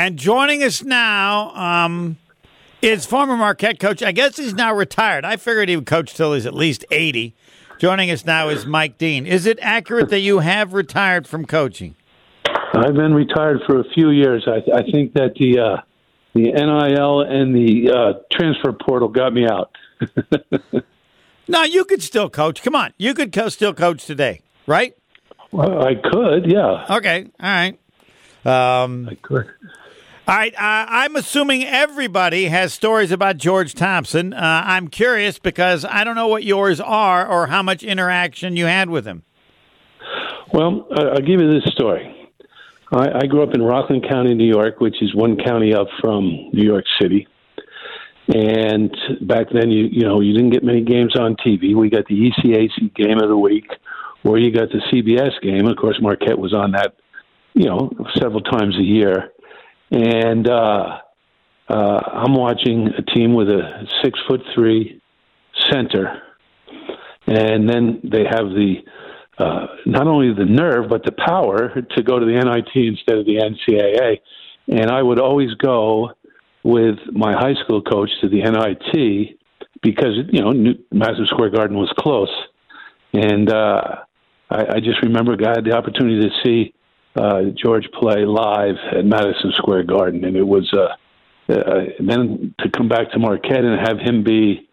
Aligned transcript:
And 0.00 0.18
joining 0.18 0.62
us 0.62 0.82
now 0.82 1.50
um, 1.50 2.16
is 2.80 3.04
former 3.04 3.36
Marquette 3.36 3.78
coach. 3.78 4.02
I 4.02 4.12
guess 4.12 4.38
he's 4.38 4.54
now 4.54 4.72
retired. 4.72 5.26
I 5.26 5.36
figured 5.36 5.68
he 5.68 5.76
would 5.76 5.84
coach 5.84 6.14
till 6.14 6.32
he's 6.32 6.46
at 6.46 6.54
least 6.54 6.86
80. 6.90 7.34
Joining 7.78 8.10
us 8.10 8.24
now 8.24 8.48
is 8.48 8.64
Mike 8.64 8.96
Deane. 8.96 9.26
Is 9.26 9.44
it 9.44 9.58
accurate 9.60 10.08
that 10.08 10.20
you 10.20 10.38
have 10.38 10.72
retired 10.72 11.26
from 11.26 11.44
coaching? 11.44 11.96
I've 12.46 12.94
been 12.94 13.12
retired 13.12 13.60
for 13.66 13.78
a 13.78 13.84
few 13.92 14.08
years. 14.08 14.48
I, 14.48 14.62
I 14.74 14.90
think 14.90 15.12
that 15.12 15.34
the 15.38 15.58
uh, 15.58 15.82
the 16.32 16.44
NIL 16.44 17.20
and 17.20 17.54
the 17.54 17.92
uh, 17.92 18.12
transfer 18.32 18.72
portal 18.72 19.08
got 19.08 19.34
me 19.34 19.46
out. 19.46 19.76
no, 21.46 21.64
you 21.64 21.84
could 21.84 22.02
still 22.02 22.30
coach. 22.30 22.62
Come 22.62 22.74
on, 22.74 22.94
you 22.96 23.12
could 23.12 23.34
co- 23.34 23.50
still 23.50 23.74
coach 23.74 24.06
today, 24.06 24.40
right? 24.66 24.96
Well, 25.52 25.86
I 25.86 25.94
could, 25.96 26.50
yeah. 26.50 26.86
Okay, 26.88 27.26
all 27.38 27.50
right. 27.50 27.78
Um, 28.46 29.06
I 29.10 29.16
could. 29.16 29.50
All 30.30 30.36
right, 30.36 30.54
uh, 30.54 30.86
I'm 30.88 31.16
assuming 31.16 31.64
everybody 31.64 32.44
has 32.44 32.72
stories 32.72 33.10
about 33.10 33.36
George 33.36 33.74
Thompson. 33.74 34.32
Uh, 34.32 34.62
I'm 34.64 34.86
curious 34.86 35.40
because 35.40 35.84
I 35.84 36.04
don't 36.04 36.14
know 36.14 36.28
what 36.28 36.44
yours 36.44 36.78
are 36.80 37.26
or 37.26 37.48
how 37.48 37.64
much 37.64 37.82
interaction 37.82 38.56
you 38.56 38.66
had 38.66 38.90
with 38.90 39.04
him. 39.04 39.24
Well, 40.54 40.86
I'll 40.96 41.16
give 41.16 41.40
you 41.40 41.52
this 41.52 41.72
story. 41.72 42.30
I, 42.92 43.22
I 43.22 43.26
grew 43.26 43.42
up 43.42 43.54
in 43.54 43.60
Rockland 43.60 44.06
County, 44.08 44.34
New 44.34 44.46
York, 44.46 44.78
which 44.78 45.02
is 45.02 45.12
one 45.16 45.36
county 45.36 45.74
up 45.74 45.88
from 46.00 46.26
New 46.52 46.64
York 46.64 46.84
City. 47.02 47.26
And 48.28 48.96
back 49.22 49.48
then, 49.52 49.72
you 49.72 49.88
you 49.90 50.04
know, 50.04 50.20
you 50.20 50.32
didn't 50.32 50.50
get 50.50 50.62
many 50.62 50.84
games 50.84 51.16
on 51.16 51.34
TV. 51.44 51.74
We 51.74 51.90
got 51.90 52.06
the 52.06 52.30
ECAC 52.30 52.94
game 52.94 53.18
of 53.20 53.28
the 53.28 53.36
week, 53.36 53.66
or 54.24 54.38
you 54.38 54.52
got 54.52 54.68
the 54.68 54.80
CBS 54.92 55.42
game. 55.42 55.66
Of 55.66 55.76
course, 55.76 55.98
Marquette 56.00 56.38
was 56.38 56.54
on 56.54 56.70
that, 56.70 56.94
you 57.54 57.64
know, 57.64 57.90
several 58.14 58.42
times 58.42 58.78
a 58.78 58.84
year. 58.84 59.32
And 59.90 60.48
uh, 60.48 60.98
uh, 61.68 61.72
I'm 61.72 62.34
watching 62.34 62.88
a 62.96 63.02
team 63.02 63.34
with 63.34 63.48
a 63.48 63.86
six 64.02 64.18
foot 64.28 64.40
three 64.54 65.00
center, 65.70 66.22
and 67.26 67.68
then 67.68 68.00
they 68.04 68.24
have 68.24 68.50
the 68.50 68.76
uh, 69.38 69.66
not 69.86 70.06
only 70.06 70.32
the 70.34 70.44
nerve 70.44 70.88
but 70.88 71.04
the 71.04 71.12
power 71.12 71.70
to 71.96 72.02
go 72.02 72.18
to 72.18 72.26
the 72.26 72.32
NIT 72.32 72.70
instead 72.74 73.18
of 73.18 73.26
the 73.26 73.36
NCAA. 73.36 74.18
And 74.68 74.90
I 74.90 75.02
would 75.02 75.18
always 75.18 75.54
go 75.54 76.10
with 76.62 76.96
my 77.12 77.32
high 77.32 77.54
school 77.64 77.82
coach 77.82 78.10
to 78.20 78.28
the 78.28 78.42
NIT 78.42 79.38
because 79.82 80.14
you 80.30 80.42
know 80.42 80.50
New, 80.50 80.74
Madison 80.92 81.26
Square 81.26 81.50
Garden 81.50 81.76
was 81.76 81.92
close, 81.98 82.30
and 83.12 83.50
uh, 83.50 83.96
I, 84.50 84.66
I 84.74 84.80
just 84.80 85.02
remember 85.02 85.36
I 85.44 85.50
had 85.50 85.64
the 85.64 85.76
opportunity 85.76 86.20
to 86.20 86.30
see 86.44 86.74
uh, 87.16 87.42
George 87.56 87.86
play 87.98 88.24
live 88.24 88.76
at 88.96 89.04
Madison 89.04 89.52
Square 89.56 89.84
Garden, 89.84 90.24
and 90.24 90.36
it 90.36 90.46
was 90.46 90.72
uh, 90.72 90.94
uh, 91.52 91.84
then 91.98 92.54
to 92.60 92.70
come 92.70 92.88
back 92.88 93.10
to 93.12 93.18
Marquette 93.18 93.64
and 93.64 93.80
have 93.86 93.98
him 93.98 94.22
be, 94.22 94.68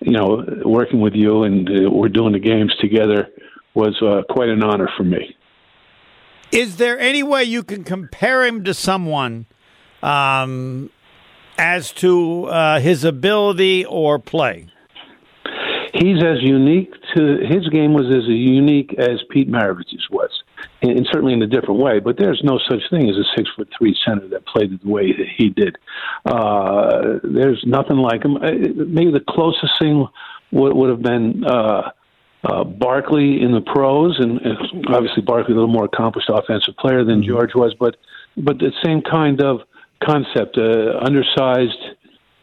you 0.00 0.12
know, 0.12 0.44
working 0.64 1.00
with 1.00 1.14
you 1.14 1.44
and 1.44 1.68
uh, 1.68 1.90
we're 1.90 2.08
doing 2.08 2.32
the 2.32 2.38
games 2.38 2.74
together 2.80 3.28
was 3.74 4.00
uh, 4.02 4.22
quite 4.32 4.48
an 4.48 4.62
honor 4.62 4.88
for 4.96 5.04
me. 5.04 5.36
Is 6.50 6.76
there 6.76 6.98
any 6.98 7.22
way 7.22 7.44
you 7.44 7.62
can 7.62 7.84
compare 7.84 8.44
him 8.44 8.64
to 8.64 8.74
someone 8.74 9.46
um, 10.02 10.90
as 11.56 11.92
to 11.92 12.44
uh, 12.46 12.80
his 12.80 13.04
ability 13.04 13.84
or 13.86 14.18
play? 14.18 14.66
He's 15.94 16.22
as 16.22 16.42
unique 16.42 16.92
to 17.14 17.38
his 17.48 17.68
game 17.68 17.92
was 17.94 18.06
as 18.06 18.26
unique 18.26 18.94
as 18.98 19.20
Pete 19.30 19.48
Maravich's 19.48 20.08
was, 20.10 20.30
and 20.82 21.06
certainly 21.10 21.32
in 21.32 21.42
a 21.42 21.46
different 21.46 21.80
way. 21.80 22.00
But 22.00 22.16
there's 22.18 22.40
no 22.44 22.58
such 22.68 22.82
thing 22.90 23.08
as 23.08 23.16
a 23.16 23.24
six 23.36 23.48
foot 23.56 23.68
three 23.76 23.96
center 24.04 24.28
that 24.28 24.46
played 24.46 24.80
the 24.80 24.88
way 24.88 25.12
that 25.12 25.26
he 25.36 25.48
did. 25.50 25.76
Uh, 26.24 27.18
there's 27.22 27.62
nothing 27.66 27.98
like 27.98 28.24
him. 28.24 28.36
Uh, 28.36 28.50
maybe 28.74 29.12
the 29.12 29.24
closest 29.28 29.72
thing 29.80 30.06
would, 30.50 30.74
would 30.74 30.90
have 30.90 31.02
been. 31.02 31.44
Uh, 31.44 31.90
uh, 32.44 32.64
Barkley 32.64 33.40
in 33.40 33.52
the 33.52 33.60
pros, 33.60 34.18
and, 34.18 34.40
and 34.40 34.86
obviously 34.88 35.22
Barkley 35.22 35.52
a 35.52 35.54
little 35.54 35.72
more 35.72 35.84
accomplished 35.84 36.28
offensive 36.28 36.74
player 36.76 37.04
than 37.04 37.20
mm-hmm. 37.20 37.30
George 37.30 37.54
was, 37.54 37.72
but 37.78 37.94
but 38.36 38.58
the 38.58 38.72
same 38.82 39.00
kind 39.00 39.40
of 39.40 39.60
concept, 40.02 40.58
uh, 40.58 40.98
undersized, 41.00 41.78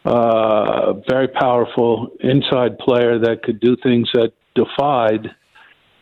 uh, 0.06 0.94
very 1.06 1.28
powerful 1.28 2.08
inside 2.20 2.78
player 2.78 3.18
that 3.18 3.42
could 3.42 3.60
do 3.60 3.76
things 3.82 4.08
that 4.14 4.32
defied 4.54 5.34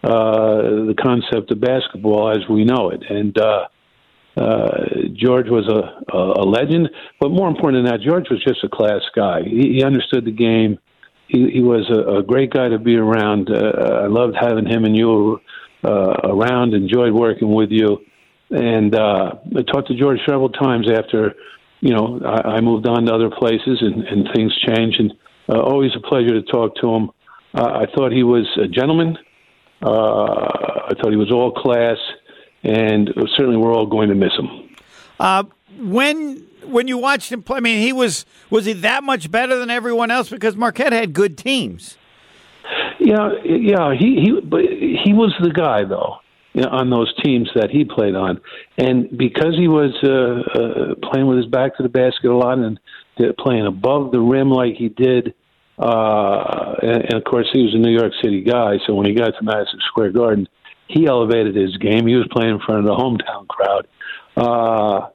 uh, 0.04 0.86
the 0.86 0.94
concept 1.00 1.50
of 1.50 1.60
basketball 1.60 2.30
as 2.30 2.48
we 2.48 2.64
know 2.64 2.90
it. 2.90 3.02
And 3.08 3.36
uh, 3.38 3.66
uh, 4.36 4.84
George 5.14 5.48
was 5.48 5.66
a, 5.68 6.14
a 6.16 6.44
legend, 6.44 6.90
but 7.20 7.30
more 7.30 7.48
important 7.48 7.84
than 7.84 7.92
that, 7.92 8.06
George 8.06 8.26
was 8.30 8.42
just 8.44 8.62
a 8.64 8.68
class 8.68 9.02
guy. 9.14 9.42
He, 9.42 9.74
he 9.74 9.84
understood 9.84 10.24
the 10.24 10.32
game. 10.32 10.78
He, 11.26 11.50
he 11.50 11.62
was 11.62 11.90
a, 11.90 12.18
a 12.18 12.22
great 12.22 12.52
guy 12.52 12.68
to 12.68 12.78
be 12.78 12.96
around. 12.96 13.50
Uh, 13.50 14.04
I 14.04 14.06
loved 14.06 14.36
having 14.40 14.66
him 14.66 14.84
and 14.84 14.96
you 14.96 15.40
uh, 15.84 16.14
around. 16.24 16.74
Enjoyed 16.74 17.12
working 17.12 17.52
with 17.52 17.70
you. 17.70 17.98
And 18.50 18.94
uh, 18.94 19.34
I 19.56 19.62
talked 19.62 19.88
to 19.88 19.98
George 19.98 20.20
several 20.26 20.48
times 20.48 20.88
after 20.90 21.34
you 21.80 21.94
know, 21.94 22.20
I, 22.24 22.56
I 22.56 22.60
moved 22.60 22.86
on 22.86 23.06
to 23.06 23.14
other 23.14 23.30
places 23.30 23.78
and, 23.80 24.04
and 24.04 24.28
things 24.34 24.52
changed. 24.66 25.00
And 25.00 25.12
uh, 25.48 25.60
always 25.60 25.92
a 25.96 26.00
pleasure 26.00 26.40
to 26.40 26.42
talk 26.42 26.74
to 26.76 26.88
him. 26.88 27.10
Uh, 27.54 27.82
I 27.82 27.86
thought 27.94 28.12
he 28.12 28.22
was 28.22 28.46
a 28.62 28.68
gentleman. 28.68 29.16
Uh, 29.82 30.88
I 30.88 30.92
thought 30.94 31.10
he 31.10 31.16
was 31.16 31.30
all 31.30 31.52
class, 31.52 31.98
and 32.62 33.12
certainly 33.36 33.56
we're 33.56 33.72
all 33.72 33.86
going 33.86 34.08
to 34.08 34.14
miss 34.14 34.32
him. 34.36 34.76
Uh, 35.20 35.44
when 35.78 36.44
when 36.64 36.88
you 36.88 36.98
watched 36.98 37.32
him 37.32 37.42
play, 37.42 37.58
I 37.58 37.60
mean, 37.60 37.80
he 37.80 37.92
was 37.92 38.26
was 38.50 38.64
he 38.64 38.72
that 38.74 39.04
much 39.04 39.30
better 39.30 39.56
than 39.56 39.70
everyone 39.70 40.10
else 40.10 40.28
because 40.28 40.56
Marquette 40.56 40.92
had 40.92 41.12
good 41.12 41.38
teams. 41.38 41.96
Yeah, 42.98 43.30
yeah, 43.44 43.94
he 43.94 44.20
he 44.20 44.40
but 44.40 44.62
he 44.62 45.12
was 45.12 45.34
the 45.40 45.50
guy 45.50 45.84
though 45.84 46.18
you 46.54 46.62
know, 46.62 46.70
on 46.70 46.90
those 46.90 47.12
teams 47.22 47.48
that 47.54 47.70
he 47.70 47.84
played 47.84 48.14
on, 48.14 48.40
and 48.76 49.16
because 49.16 49.54
he 49.56 49.68
was 49.68 49.92
uh, 50.02 50.58
uh, 50.60 50.94
playing 51.10 51.26
with 51.28 51.38
his 51.38 51.46
back 51.46 51.76
to 51.76 51.82
the 51.82 51.88
basket 51.88 52.30
a 52.30 52.36
lot 52.36 52.58
and 52.58 52.80
playing 53.38 53.66
above 53.66 54.12
the 54.12 54.20
rim 54.20 54.50
like 54.50 54.74
he 54.74 54.88
did, 54.88 55.34
uh, 55.78 56.74
and, 56.82 57.04
and 57.04 57.14
of 57.14 57.24
course 57.24 57.46
he 57.52 57.62
was 57.62 57.74
a 57.74 57.78
New 57.78 57.92
York 57.92 58.12
City 58.22 58.42
guy, 58.42 58.76
so 58.86 58.94
when 58.94 59.06
he 59.06 59.14
got 59.14 59.26
to 59.26 59.42
Madison 59.42 59.80
Square 59.88 60.12
Garden, 60.12 60.48
he 60.88 61.06
elevated 61.06 61.54
his 61.54 61.76
game. 61.76 62.06
He 62.06 62.16
was 62.16 62.26
playing 62.30 62.54
in 62.54 62.60
front 62.60 62.80
of 62.80 62.86
the 62.86 62.94
hometown 62.94 63.46
crowd. 63.46 63.86
Uh, 64.36 65.08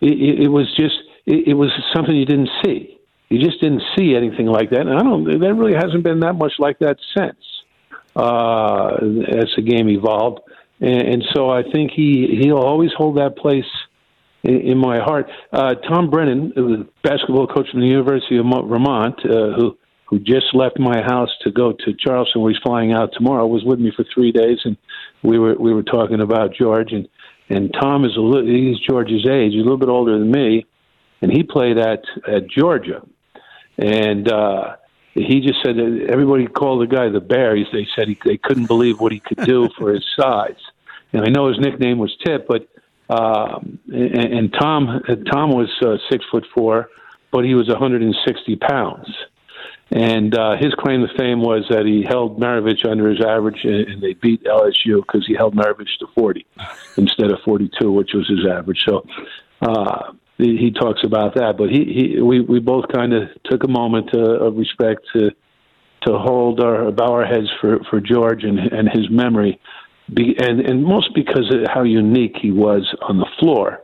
it, 0.00 0.44
it 0.44 0.48
was 0.48 0.66
just 0.76 0.96
it, 1.26 1.48
it 1.48 1.54
was 1.54 1.70
something 1.94 2.14
you 2.14 2.26
didn't 2.26 2.50
see. 2.64 2.98
You 3.28 3.44
just 3.44 3.60
didn't 3.60 3.82
see 3.96 4.16
anything 4.16 4.46
like 4.46 4.70
that, 4.70 4.80
and 4.80 4.98
I 4.98 5.02
don't. 5.02 5.38
There 5.38 5.54
really 5.54 5.74
hasn't 5.74 6.02
been 6.02 6.20
that 6.20 6.34
much 6.34 6.52
like 6.58 6.78
that 6.78 6.96
since 7.16 7.36
uh, 8.16 8.94
as 8.94 9.52
the 9.56 9.62
game 9.62 9.88
evolved 9.88 10.40
and, 10.80 11.02
and 11.02 11.24
so 11.34 11.50
I 11.50 11.62
think 11.62 11.92
he 11.92 12.38
he'll 12.42 12.58
always 12.58 12.90
hold 12.96 13.18
that 13.18 13.36
place 13.36 13.64
in, 14.44 14.78
my 14.78 14.98
heart. 14.98 15.28
Uh, 15.52 15.74
Tom 15.74 16.10
Brennan, 16.10 16.52
the 16.54 16.88
basketball 17.02 17.46
coach 17.46 17.68
from 17.70 17.80
the 17.80 17.86
University 17.86 18.38
of 18.38 18.46
Vermont, 18.46 19.18
uh, 19.24 19.52
who 19.56 19.77
who 20.08 20.18
just 20.18 20.54
left 20.54 20.78
my 20.78 21.02
house 21.02 21.30
to 21.42 21.50
go 21.50 21.72
to 21.72 21.94
Charleston, 21.94 22.40
where 22.40 22.52
he's 22.52 22.62
flying 22.62 22.92
out 22.92 23.10
tomorrow, 23.12 23.46
was 23.46 23.64
with 23.64 23.78
me 23.78 23.92
for 23.94 24.04
three 24.14 24.32
days, 24.32 24.58
and 24.64 24.76
we 25.22 25.38
were 25.38 25.54
we 25.54 25.72
were 25.72 25.82
talking 25.82 26.20
about 26.20 26.54
George 26.54 26.92
and 26.92 27.08
and 27.50 27.72
Tom 27.80 28.04
is 28.04 28.16
a 28.16 28.20
little 28.20 28.46
he's 28.46 28.78
George's 28.80 29.26
age, 29.28 29.52
he's 29.52 29.60
a 29.60 29.64
little 29.64 29.78
bit 29.78 29.88
older 29.88 30.18
than 30.18 30.30
me, 30.30 30.66
and 31.20 31.30
he 31.30 31.42
played 31.42 31.78
at 31.78 32.02
at 32.26 32.48
Georgia, 32.48 33.02
and. 33.76 34.30
uh 34.30 34.76
he 35.14 35.40
just 35.40 35.60
said 35.64 35.76
that 35.76 36.06
everybody 36.10 36.46
called 36.46 36.82
the 36.82 36.86
guy 36.86 37.08
the 37.08 37.20
bear. 37.20 37.56
They 37.56 37.88
said 37.96 38.08
he, 38.08 38.18
they 38.24 38.36
couldn't 38.36 38.66
believe 38.66 39.00
what 39.00 39.10
he 39.10 39.20
could 39.20 39.38
do 39.38 39.68
for 39.78 39.92
his 39.92 40.04
size. 40.16 40.60
And 41.12 41.22
I 41.22 41.28
know 41.28 41.48
his 41.48 41.58
nickname 41.58 41.98
was 41.98 42.14
Tip, 42.24 42.46
but 42.46 42.68
um, 43.10 43.78
and, 43.88 44.32
and 44.32 44.52
Tom 44.52 45.02
Tom 45.30 45.50
was 45.50 45.70
uh, 45.82 45.96
six 46.10 46.24
foot 46.30 46.44
four, 46.54 46.90
but 47.32 47.44
he 47.44 47.54
was 47.54 47.68
160 47.68 48.56
pounds. 48.56 49.08
And 49.90 50.36
uh, 50.36 50.56
his 50.58 50.74
claim 50.74 51.06
to 51.06 51.08
fame 51.16 51.40
was 51.40 51.64
that 51.70 51.86
he 51.86 52.04
held 52.06 52.38
Maravich 52.38 52.86
under 52.86 53.08
his 53.08 53.20
average, 53.24 53.64
and 53.64 54.02
they 54.02 54.12
beat 54.12 54.44
LSU 54.44 55.00
because 55.00 55.26
he 55.26 55.34
held 55.34 55.54
Maravich 55.54 55.98
to 56.00 56.06
40 56.14 56.46
instead 56.98 57.30
of 57.30 57.38
42, 57.44 57.90
which 57.90 58.10
was 58.12 58.28
his 58.28 58.46
average. 58.46 58.82
So 58.86 59.06
uh, 59.62 60.12
he 60.38 60.70
talks 60.70 61.00
about 61.04 61.34
that. 61.34 61.56
But 61.56 61.70
he, 61.70 61.84
he 61.84 62.22
we 62.22 62.40
we 62.40 62.60
both 62.60 62.86
kind 62.92 63.12
of 63.12 63.28
took 63.44 63.64
a 63.64 63.68
moment 63.68 64.10
to, 64.12 64.20
of 64.20 64.56
respect 64.56 65.06
to 65.14 65.30
to 66.06 66.18
hold 66.18 66.60
our 66.60 66.90
bow 66.92 67.12
our 67.12 67.26
heads 67.26 67.48
for 67.60 67.80
for 67.90 68.00
George 68.00 68.44
and 68.44 68.58
and 68.58 68.88
his 68.88 69.10
memory, 69.10 69.60
Be, 70.12 70.36
and 70.38 70.60
and 70.60 70.84
most 70.84 71.14
because 71.14 71.52
of 71.52 71.66
how 71.72 71.82
unique 71.82 72.36
he 72.40 72.50
was 72.50 72.94
on 73.02 73.18
the 73.18 73.26
floor. 73.38 73.80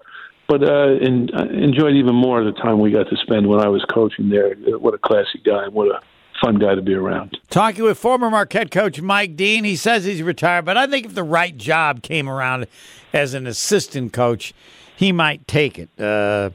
But 0.49 0.63
uh, 0.63 0.97
and 1.01 1.35
uh, 1.35 1.45
enjoyed 1.45 1.95
even 1.95 2.15
more 2.15 2.45
the 2.45 2.53
time 2.53 2.79
we 2.81 2.91
got 2.91 3.09
to 3.09 3.17
spend 3.17 3.47
when 3.49 3.61
I 3.61 3.69
was 3.69 3.85
coaching 3.93 4.29
there. 4.29 4.55
What 4.79 4.93
a 4.95 4.99
classy 4.99 5.41
guy! 5.45 5.65
And 5.65 5.73
what 5.75 5.89
a 5.89 6.01
fun 6.43 6.59
guy 6.59 6.75
to 6.75 6.83
be 6.83 6.93
around. 6.95 7.39
Talking 7.49 7.85
with 7.85 7.97
former 7.97 8.29
Marquette 8.31 8.71
coach 8.71 9.01
Mike 9.01 9.37
Deane, 9.37 9.65
he 9.65 9.75
says 9.77 10.05
he's 10.05 10.23
retired, 10.23 10.65
but 10.67 10.77
I 10.77 10.87
think 10.87 11.07
if 11.07 11.15
the 11.15 11.23
right 11.23 11.57
job 11.57 12.03
came 12.03 12.29
around 12.29 12.67
as 13.15 13.33
an 13.33 13.47
assistant 13.47 14.13
coach, 14.13 14.53
he 14.97 15.13
might 15.13 15.47
take 15.49 15.79
it. 15.79 15.89
Uh, 15.99 16.51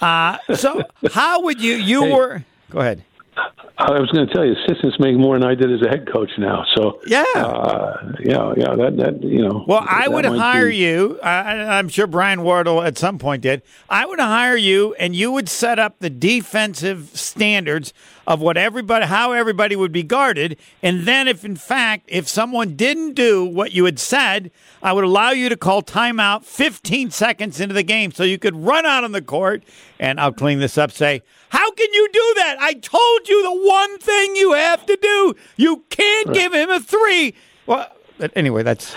uh, 0.00 0.38
so 0.56 0.82
how 1.12 1.42
would 1.42 1.60
you? 1.60 1.74
You 1.74 2.02
Hey. 2.02 2.12
were. 2.14 2.44
Go 2.70 2.80
ahead. 2.80 3.04
I 3.78 3.92
was 3.98 4.10
going 4.10 4.26
to 4.26 4.32
tell 4.34 4.44
you, 4.44 4.52
assistants 4.66 4.98
make 5.00 5.16
more 5.16 5.38
than 5.38 5.48
I 5.48 5.54
did 5.54 5.72
as 5.72 5.80
a 5.80 5.88
head 5.88 6.06
coach 6.12 6.30
now. 6.36 6.64
So 6.76 7.00
Yeah. 7.06 7.24
uh, 7.34 8.12
yeah, 8.20 8.52
yeah, 8.56 8.74
that 8.76 8.96
that 8.98 9.22
you 9.22 9.46
know. 9.48 9.64
Well, 9.66 9.84
I 9.88 10.06
would 10.08 10.26
hire 10.26 10.68
be- 10.68 10.76
you. 10.76 11.18
I, 11.22 11.78
I'm 11.78 11.88
sure 11.88 12.06
Brian 12.06 12.42
Wardle 12.42 12.82
at 12.82 12.98
some 12.98 13.18
point 13.18 13.42
did. 13.42 13.62
I 13.88 14.04
would 14.04 14.20
hire 14.20 14.56
you, 14.56 14.94
and 14.94 15.16
you 15.16 15.32
would 15.32 15.48
set 15.48 15.78
up 15.78 15.98
the 16.00 16.10
defensive 16.10 17.10
standards 17.14 17.94
of 18.30 18.40
what 18.40 18.56
everybody, 18.56 19.06
how 19.06 19.32
everybody 19.32 19.74
would 19.74 19.90
be 19.90 20.04
guarded, 20.04 20.56
and 20.84 21.00
then 21.00 21.26
if 21.26 21.44
in 21.44 21.56
fact 21.56 22.04
if 22.06 22.28
someone 22.28 22.76
didn't 22.76 23.14
do 23.14 23.44
what 23.44 23.72
you 23.72 23.84
had 23.86 23.98
said, 23.98 24.52
I 24.80 24.92
would 24.92 25.02
allow 25.02 25.30
you 25.32 25.48
to 25.48 25.56
call 25.56 25.82
timeout 25.82 26.44
15 26.44 27.10
seconds 27.10 27.58
into 27.58 27.74
the 27.74 27.82
game, 27.82 28.12
so 28.12 28.22
you 28.22 28.38
could 28.38 28.54
run 28.54 28.86
out 28.86 29.02
on 29.02 29.10
the 29.10 29.20
court. 29.20 29.64
And 29.98 30.20
I'll 30.20 30.32
clean 30.32 30.60
this 30.60 30.78
up. 30.78 30.92
Say, 30.92 31.22
how 31.48 31.72
can 31.72 31.92
you 31.92 32.08
do 32.12 32.34
that? 32.36 32.56
I 32.60 32.74
told 32.74 33.28
you 33.28 33.42
the 33.42 33.68
one 33.68 33.98
thing 33.98 34.36
you 34.36 34.52
have 34.52 34.86
to 34.86 34.96
do. 35.02 35.34
You 35.56 35.82
can't 35.90 36.32
give 36.32 36.54
him 36.54 36.70
a 36.70 36.78
three. 36.78 37.34
Well, 37.66 37.88
anyway, 38.36 38.62
that's. 38.62 38.94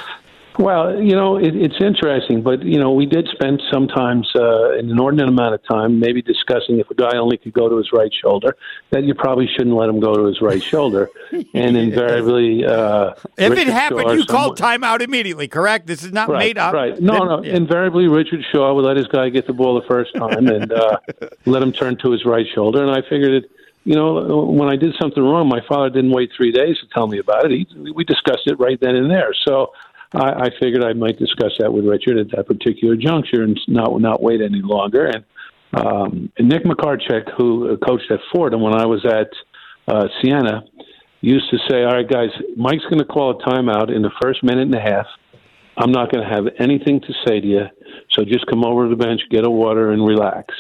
Well, 0.60 1.02
you 1.02 1.16
know, 1.16 1.38
it, 1.38 1.56
it's 1.56 1.82
interesting, 1.82 2.44
but 2.44 2.62
you 2.64 2.80
know, 2.80 2.92
we 2.92 3.08
did 3.08 3.28
spend 3.34 3.60
sometimes 3.72 4.30
uh, 4.36 4.74
an 4.74 4.90
inordinate 4.90 5.28
amount 5.28 5.56
of 5.56 5.62
time 5.68 6.00
maybe 6.00 6.22
discussing 6.22 6.80
if 6.80 6.90
a 6.92 6.94
guy 6.94 7.18
only 7.18 7.38
could 7.38 7.54
go 7.54 7.70
to 7.70 7.78
his 7.78 7.92
right 7.92 8.12
shoulder, 8.14 8.56
that 8.92 9.04
you 9.04 9.16
probably 9.16 9.48
shouldn't 9.48 9.76
let 9.76 9.90
him 9.90 10.00
go 10.00 10.14
to 10.14 10.26
his 10.26 10.42
right 10.42 10.62
shoulder, 10.62 11.10
and 11.56 11.76
invariably, 11.76 12.64
uh, 12.66 13.14
If 13.36 13.50
Richard 13.50 13.68
it 13.68 13.74
happened, 13.74 14.02
Shaw 14.04 14.12
you 14.14 14.26
called 14.26 14.60
timeout 14.60 15.02
immediately, 15.02 15.48
correct? 15.48 15.88
This 15.88 16.04
is 16.04 16.12
not 16.14 16.30
Right, 16.30 16.40
made 16.40 16.58
up. 16.60 16.74
right? 16.74 17.00
No, 17.02 17.14
Then- 17.14 17.28
no. 17.28 17.44
yeah. 17.44 17.56
Invariably, 17.56 18.08
Richard 18.08 18.44
Shaw 18.52 18.74
would 18.76 18.86
let 18.86 18.96
his 18.98 19.08
guy 19.08 19.30
get 19.30 19.48
the 19.48 19.54
ball 19.54 19.80
the 19.82 19.88
first 19.88 20.14
time 20.16 20.48
and 20.48 20.72
uh, 20.72 20.98
let 21.48 21.64
him 21.64 21.72
turn 21.72 21.98
to 22.04 22.12
his 22.12 22.26
right 22.26 22.46
shoulder, 22.54 22.84
and 22.84 22.92
I 22.92 23.02
figured 23.10 23.32
it. 23.44 23.52
You 23.86 23.96
know, 23.96 24.46
when 24.46 24.70
I 24.70 24.78
did 24.78 24.96
something 25.02 25.22
wrong, 25.22 25.50
my 25.50 25.60
father 25.68 25.90
didn't 25.90 26.12
wait 26.12 26.30
three 26.38 26.54
days 26.54 26.78
to 26.80 26.88
tell 26.94 27.06
me 27.08 27.18
about 27.20 27.44
it. 27.44 27.52
He, 27.52 27.92
we 27.92 28.06
discussed 28.06 28.44
it 28.46 28.58
right 28.58 28.80
then 28.80 28.96
and 28.96 29.12
there. 29.12 29.34
So 29.46 29.74
I, 30.14 30.46
I 30.46 30.50
figured 30.60 30.84
I 30.84 30.94
might 30.94 31.18
discuss 31.18 31.54
that 31.60 31.72
with 31.74 31.86
Richard 31.86 32.18
at 32.18 32.28
that 32.36 32.48
particular 32.48 32.96
juncture 32.96 33.44
and 33.44 33.60
not 33.68 34.00
not 34.00 34.22
wait 34.22 34.42
any 34.42 34.62
longer. 34.62 35.08
And, 35.08 35.24
um, 35.74 36.32
and 36.38 36.50
Nick 36.50 36.64
Macarchuk, 36.66 37.32
who 37.38 37.78
coached 37.78 38.12
at 38.12 38.20
Fordham 38.32 38.62
when 38.62 38.76
I 38.76 38.86
was 38.86 39.06
at 39.06 39.30
uh, 39.88 40.08
Siena, 40.22 40.64
used 41.22 41.50
to 41.52 41.58
say, 41.70 41.84
"All 41.84 41.94
right, 41.94 42.08
guys, 42.08 42.30
Mike's 42.56 42.84
going 42.84 43.00
to 43.00 43.06
call 43.06 43.32
a 43.32 43.44
timeout 43.44 43.94
in 43.94 44.02
the 44.02 44.12
first 44.22 44.44
minute 44.44 44.64
and 44.64 44.76
a 44.76 44.82
half. 44.82 45.08
I'm 45.78 45.92
not 45.92 46.12
going 46.12 46.24
to 46.24 46.30
have 46.30 46.46
anything 46.60 47.02
to 47.02 47.14
say 47.26 47.40
to 47.40 47.48
you, 47.48 47.66
so 48.12 48.24
just 48.24 48.46
come 48.46 48.64
over 48.64 48.84
to 48.84 48.90
the 48.90 49.04
bench, 49.04 49.22
get 49.32 49.46
a 49.46 49.50
water, 49.50 49.92
and 49.92 50.06
relax." 50.06 50.54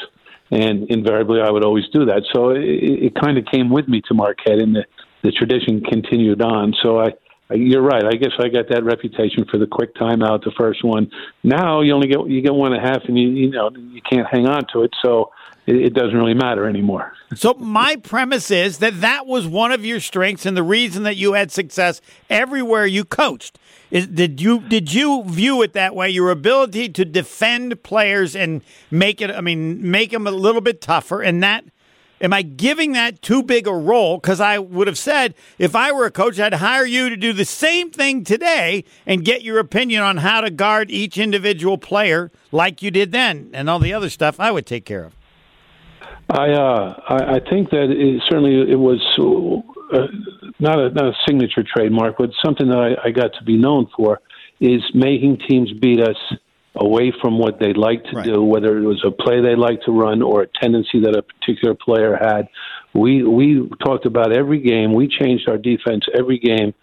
And 0.51 0.89
invariably, 0.91 1.41
I 1.41 1.49
would 1.49 1.65
always 1.65 1.85
do 1.91 2.05
that. 2.05 2.23
So 2.31 2.51
it, 2.51 2.61
it 2.61 3.15
kind 3.15 3.37
of 3.39 3.45
came 3.45 3.71
with 3.71 3.87
me 3.87 4.01
to 4.07 4.13
Marquette, 4.13 4.59
and 4.59 4.75
the, 4.75 4.85
the 5.23 5.31
tradition 5.31 5.81
continued 5.81 6.43
on. 6.43 6.75
So 6.83 6.99
I, 6.99 7.13
you're 7.51 7.81
right. 7.81 8.03
I 8.05 8.15
guess 8.15 8.31
I 8.39 8.47
got 8.47 8.69
that 8.69 8.83
reputation 8.83 9.45
for 9.49 9.57
the 9.57 9.67
quick 9.67 9.95
timeout, 9.95 10.43
the 10.43 10.51
first 10.57 10.83
one. 10.83 11.11
Now 11.43 11.81
you 11.81 11.93
only 11.93 12.07
get 12.07 12.27
you 12.27 12.41
get 12.41 12.53
one 12.53 12.73
and 12.73 12.83
a 12.83 12.87
half, 12.87 13.03
and 13.07 13.17
you 13.17 13.29
you 13.29 13.49
know 13.51 13.69
you 13.75 14.01
can't 14.09 14.27
hang 14.27 14.47
on 14.47 14.65
to 14.73 14.83
it. 14.83 14.91
So 15.03 15.31
it, 15.65 15.75
it 15.75 15.93
doesn't 15.93 16.15
really 16.15 16.33
matter 16.33 16.67
anymore. 16.67 17.13
So 17.35 17.53
my 17.55 17.95
premise 17.97 18.51
is 18.51 18.79
that 18.79 19.01
that 19.01 19.25
was 19.25 19.47
one 19.47 19.71
of 19.71 19.85
your 19.85 19.99
strengths 19.99 20.45
and 20.45 20.55
the 20.55 20.63
reason 20.63 21.03
that 21.03 21.15
you 21.15 21.33
had 21.33 21.51
success 21.51 22.01
everywhere 22.29 22.85
you 22.85 23.03
coached. 23.05 23.59
Is, 23.91 24.07
did 24.07 24.41
you 24.41 24.59
did 24.61 24.93
you 24.93 25.23
view 25.25 25.61
it 25.61 25.73
that 25.73 25.95
way? 25.95 26.09
Your 26.09 26.31
ability 26.31 26.89
to 26.89 27.05
defend 27.05 27.83
players 27.83 28.35
and 28.35 28.63
make 28.89 29.21
it, 29.21 29.29
I 29.31 29.41
mean, 29.41 29.89
make 29.91 30.11
them 30.11 30.27
a 30.27 30.31
little 30.31 30.61
bit 30.61 30.81
tougher, 30.81 31.21
and 31.21 31.43
that. 31.43 31.65
Am 32.21 32.31
I 32.31 32.41
giving 32.41 32.93
that 32.93 33.21
too 33.21 33.43
big 33.43 33.67
a 33.67 33.73
role? 33.73 34.17
Because 34.17 34.39
I 34.39 34.57
would 34.57 34.87
have 34.87 34.97
said 34.97 35.35
if 35.57 35.75
I 35.75 35.91
were 35.91 36.05
a 36.05 36.11
coach, 36.11 36.39
I'd 36.39 36.53
hire 36.53 36.85
you 36.85 37.09
to 37.09 37.17
do 37.17 37.33
the 37.33 37.45
same 37.45 37.91
thing 37.91 38.23
today 38.23 38.85
and 39.05 39.25
get 39.25 39.41
your 39.41 39.59
opinion 39.59 40.03
on 40.03 40.17
how 40.17 40.41
to 40.41 40.49
guard 40.49 40.89
each 40.89 41.17
individual 41.17 41.77
player 41.77 42.31
like 42.51 42.81
you 42.81 42.91
did 42.91 43.11
then, 43.11 43.49
and 43.53 43.69
all 43.69 43.79
the 43.79 43.93
other 43.93 44.09
stuff 44.09 44.39
I 44.39 44.51
would 44.51 44.65
take 44.65 44.85
care 44.85 45.03
of. 45.03 45.15
I 46.29 46.51
uh, 46.51 47.01
I, 47.09 47.35
I 47.35 47.39
think 47.49 47.69
that 47.71 47.89
it, 47.91 48.21
certainly 48.29 48.71
it 48.71 48.79
was 48.79 49.01
uh, 49.93 50.07
not 50.59 50.79
a 50.79 50.89
not 50.91 51.05
a 51.05 51.13
signature 51.27 51.63
trademark, 51.63 52.17
but 52.17 52.29
something 52.43 52.67
that 52.69 52.77
I, 52.77 53.09
I 53.09 53.11
got 53.11 53.33
to 53.37 53.43
be 53.43 53.57
known 53.57 53.89
for 53.95 54.21
is 54.59 54.81
making 54.93 55.39
teams 55.49 55.71
beat 55.73 55.99
us 55.99 56.15
away 56.75 57.13
from 57.21 57.37
what 57.37 57.59
they 57.59 57.73
like 57.73 58.03
to 58.05 58.17
Right. 58.17 58.25
do, 58.25 58.41
whether 58.43 58.77
it 58.77 58.85
was 58.85 59.03
a 59.05 59.11
play 59.11 59.41
they 59.41 59.55
like 59.55 59.81
to 59.83 59.91
run 59.91 60.21
or 60.21 60.41
a 60.41 60.47
tendency 60.47 60.99
that 61.01 61.15
a 61.15 61.21
particular 61.21 61.75
player 61.75 62.15
had. 62.15 62.47
We 62.93 63.23
we 63.23 63.69
talked 63.83 64.05
about 64.05 64.31
every 64.31 64.59
game. 64.59 64.93
We 64.93 65.07
changed 65.07 65.47
our 65.47 65.57
defense 65.57 66.05
every 66.17 66.39
game 66.39 66.73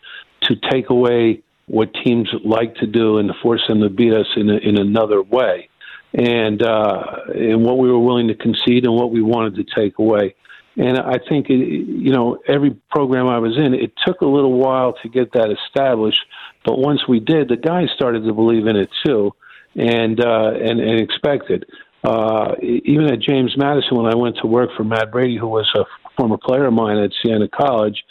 to 0.43 0.57
take 0.71 0.91
away 0.91 1.43
what 1.67 1.93
teams 2.05 2.29
like 2.45 2.75
to 2.77 2.87
do 2.87 3.19
and 3.19 3.29
to 3.29 3.35
force 3.43 3.63
them 3.69 3.81
to 3.81 3.89
beat 3.89 4.13
us 4.13 4.27
in 4.37 4.51
a, 4.51 4.57
in 4.57 4.79
another 4.79 5.23
way 5.23 5.69
and 6.15 6.63
uh, 6.63 7.03
and 7.35 7.65
what 7.65 7.79
we 7.79 7.89
were 7.91 7.99
willing 7.99 8.29
to 8.29 8.35
concede 8.35 8.85
and 8.85 8.95
what 8.95 9.11
we 9.11 9.23
wanted 9.23 9.55
to 9.57 9.65
take 9.75 9.99
away. 9.99 10.35
And 10.77 10.99
I 10.99 11.19
think 11.29 11.51
it, 11.51 11.59
you 11.59 12.13
know 12.13 12.39
every 12.49 12.71
program 12.91 13.27
I 13.29 13.39
was 13.39 13.57
in, 13.57 13.75
it 13.75 13.93
took 14.05 14.21
a 14.21 14.27
little 14.27 14.55
while 14.55 14.95
to 15.03 15.09
get 15.09 15.33
that 15.33 15.51
established, 15.51 16.21
but 16.65 16.79
once 16.79 17.07
we 17.09 17.21
did, 17.21 17.49
the 17.49 17.57
guys 17.57 17.89
started 17.95 18.25
to 18.25 18.33
believe 18.33 18.67
in 18.67 18.77
it 18.77 18.89
too, 19.05 19.33
and 19.77 20.25
uh, 20.25 20.53
and, 20.55 20.81
and 20.81 21.01
expect 21.01 21.51
it. 21.51 21.65
Uh, 22.03 22.55
even 22.63 23.07
at 23.13 23.21
James 23.21 23.55
Madison, 23.57 23.97
when 23.97 24.07
I 24.07 24.17
went 24.17 24.37
to 24.39 24.47
work 24.47 24.71
for 24.77 24.85
Matt 24.85 25.13
Brady, 25.13 25.37
who 25.37 25.49
was 25.49 25.69
a 25.77 25.85
former 26.17 26.39
player 26.39 26.67
of 26.67 26.73
mine 26.73 26.97
at 26.97 27.11
Siena 27.23 27.49
College, 27.49 28.03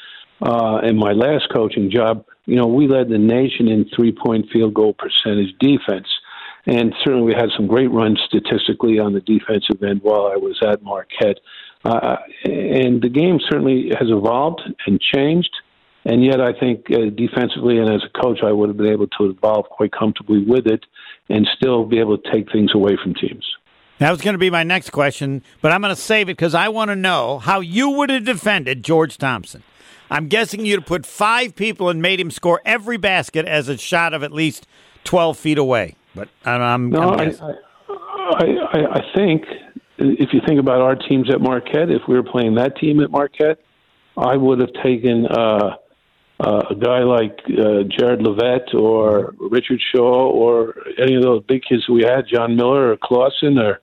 uh, 0.41 0.79
and 0.83 0.97
my 0.97 1.11
last 1.11 1.47
coaching 1.51 1.89
job, 1.89 2.25
you 2.45 2.55
know, 2.55 2.67
we 2.67 2.87
led 2.87 3.09
the 3.09 3.17
nation 3.17 3.67
in 3.67 3.89
three-point 3.95 4.47
field 4.51 4.73
goal 4.73 4.93
percentage 4.93 5.55
defense. 5.59 6.07
And 6.65 6.93
certainly 7.03 7.25
we 7.25 7.33
had 7.33 7.49
some 7.55 7.67
great 7.67 7.89
runs 7.91 8.19
statistically 8.27 8.99
on 8.99 9.13
the 9.13 9.21
defensive 9.21 9.81
end 9.81 10.01
while 10.03 10.27
I 10.27 10.35
was 10.35 10.59
at 10.61 10.83
Marquette. 10.83 11.39
Uh, 11.83 12.17
and 12.43 13.01
the 13.01 13.09
game 13.09 13.39
certainly 13.49 13.91
has 13.97 14.09
evolved 14.09 14.61
and 14.85 14.99
changed. 14.99 15.49
And 16.09 16.25
yet, 16.25 16.41
I 16.41 16.53
think 16.59 16.87
uh, 16.89 17.11
defensively 17.15 17.77
and 17.77 17.87
as 17.87 18.01
a 18.03 18.19
coach, 18.19 18.39
I 18.43 18.51
would 18.51 18.67
have 18.67 18.77
been 18.77 18.91
able 18.91 19.05
to 19.19 19.25
evolve 19.25 19.65
quite 19.69 19.91
comfortably 19.91 20.43
with 20.43 20.65
it 20.65 20.83
and 21.29 21.47
still 21.55 21.85
be 21.85 21.99
able 21.99 22.17
to 22.17 22.31
take 22.31 22.51
things 22.51 22.71
away 22.73 22.97
from 23.03 23.13
teams. 23.13 23.45
That 23.99 24.09
was 24.09 24.19
going 24.19 24.33
to 24.33 24.39
be 24.39 24.49
my 24.49 24.63
next 24.63 24.89
question, 24.89 25.43
but 25.61 25.71
I'm 25.71 25.81
going 25.81 25.93
to 25.93 26.01
save 26.01 26.27
it 26.27 26.31
because 26.31 26.55
I 26.55 26.69
want 26.69 26.89
to 26.89 26.95
know 26.95 27.37
how 27.37 27.59
you 27.59 27.91
would 27.91 28.09
have 28.09 28.25
defended 28.25 28.83
George 28.83 29.19
Thompson. 29.19 29.61
I'm 30.09 30.29
guessing 30.29 30.65
you'd 30.65 30.79
have 30.79 30.87
put 30.87 31.05
five 31.05 31.55
people 31.55 31.89
and 31.89 32.01
made 32.01 32.19
him 32.19 32.31
score 32.31 32.59
every 32.65 32.97
basket 32.97 33.45
as 33.45 33.67
a 33.67 33.77
shot 33.77 34.15
of 34.15 34.23
at 34.23 34.31
least 34.31 34.65
12 35.03 35.37
feet 35.37 35.59
away. 35.59 35.95
But 36.15 36.29
I'm, 36.43 36.61
I'm, 36.61 36.89
No, 36.89 37.11
I'm 37.11 37.35
I. 37.39 37.53
I, 37.87 38.45
I, 38.73 38.93
I 38.93 39.01
think 39.15 39.43
if 39.99 40.33
you 40.33 40.41
think 40.47 40.59
about 40.59 40.81
our 40.81 40.95
teams 40.95 41.29
at 41.29 41.39
Marquette, 41.39 41.91
if 41.91 42.01
we 42.07 42.15
were 42.15 42.23
playing 42.23 42.55
that 42.55 42.77
team 42.77 42.99
at 42.99 43.11
Marquette, 43.11 43.59
I 44.17 44.37
would 44.37 44.59
have 44.59 44.73
taken 44.83 45.27
uh, 45.27 45.75
uh, 46.39 46.63
a 46.69 46.75
guy 46.75 46.99
like 46.99 47.39
uh, 47.47 47.83
Jared 47.97 48.21
Levette 48.21 48.73
or 48.73 49.35
Richard 49.39 49.81
Shaw 49.93 50.29
or 50.29 50.75
any 50.97 51.15
of 51.15 51.23
those 51.23 51.43
big 51.43 51.63
kids 51.67 51.87
we 51.89 52.03
had, 52.03 52.25
John 52.31 52.55
Miller 52.55 52.91
or 52.91 52.97
Clausen 52.97 53.57
or 53.57 53.81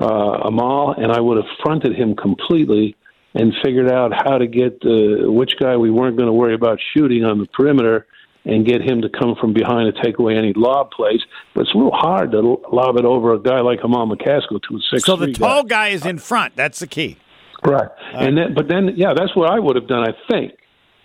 uh, 0.00 0.48
Amal, 0.48 0.94
and 0.98 1.12
I 1.12 1.20
would 1.20 1.36
have 1.36 1.46
fronted 1.62 1.94
him 1.94 2.16
completely 2.16 2.96
and 3.34 3.52
figured 3.64 3.90
out 3.90 4.12
how 4.12 4.38
to 4.38 4.46
get 4.46 4.82
uh, 4.84 5.30
which 5.30 5.52
guy 5.60 5.76
we 5.76 5.90
weren't 5.90 6.16
going 6.16 6.26
to 6.26 6.32
worry 6.32 6.54
about 6.54 6.78
shooting 6.92 7.24
on 7.24 7.38
the 7.38 7.46
perimeter 7.46 8.06
and 8.44 8.66
get 8.66 8.82
him 8.82 9.02
to 9.02 9.08
come 9.08 9.36
from 9.40 9.52
behind 9.52 9.94
to 9.94 10.02
take 10.02 10.18
away 10.18 10.36
any 10.36 10.52
lob 10.56 10.90
plays. 10.90 11.20
But 11.54 11.62
it's 11.62 11.74
a 11.74 11.76
little 11.76 11.94
hard 11.94 12.32
to 12.32 12.40
lob 12.72 12.96
it 12.96 13.04
over 13.04 13.32
a 13.32 13.38
guy 13.38 13.60
like 13.60 13.78
Amal 13.84 14.08
McCaskill 14.08 14.60
to 14.68 14.76
a 14.76 14.80
six. 14.90 15.04
so 15.04 15.14
the 15.14 15.32
tall 15.32 15.62
guy 15.62 15.88
is 15.88 16.04
in 16.04 16.18
front. 16.18 16.56
That's 16.56 16.80
the 16.80 16.88
key. 16.88 17.18
Right. 17.64 17.88
And 18.12 18.36
then, 18.36 18.54
but 18.54 18.66
then, 18.68 18.94
yeah, 18.96 19.14
that's 19.16 19.36
what 19.36 19.48
I 19.50 19.60
would 19.60 19.76
have 19.76 19.86
done. 19.86 20.02
I 20.02 20.12
think. 20.28 20.54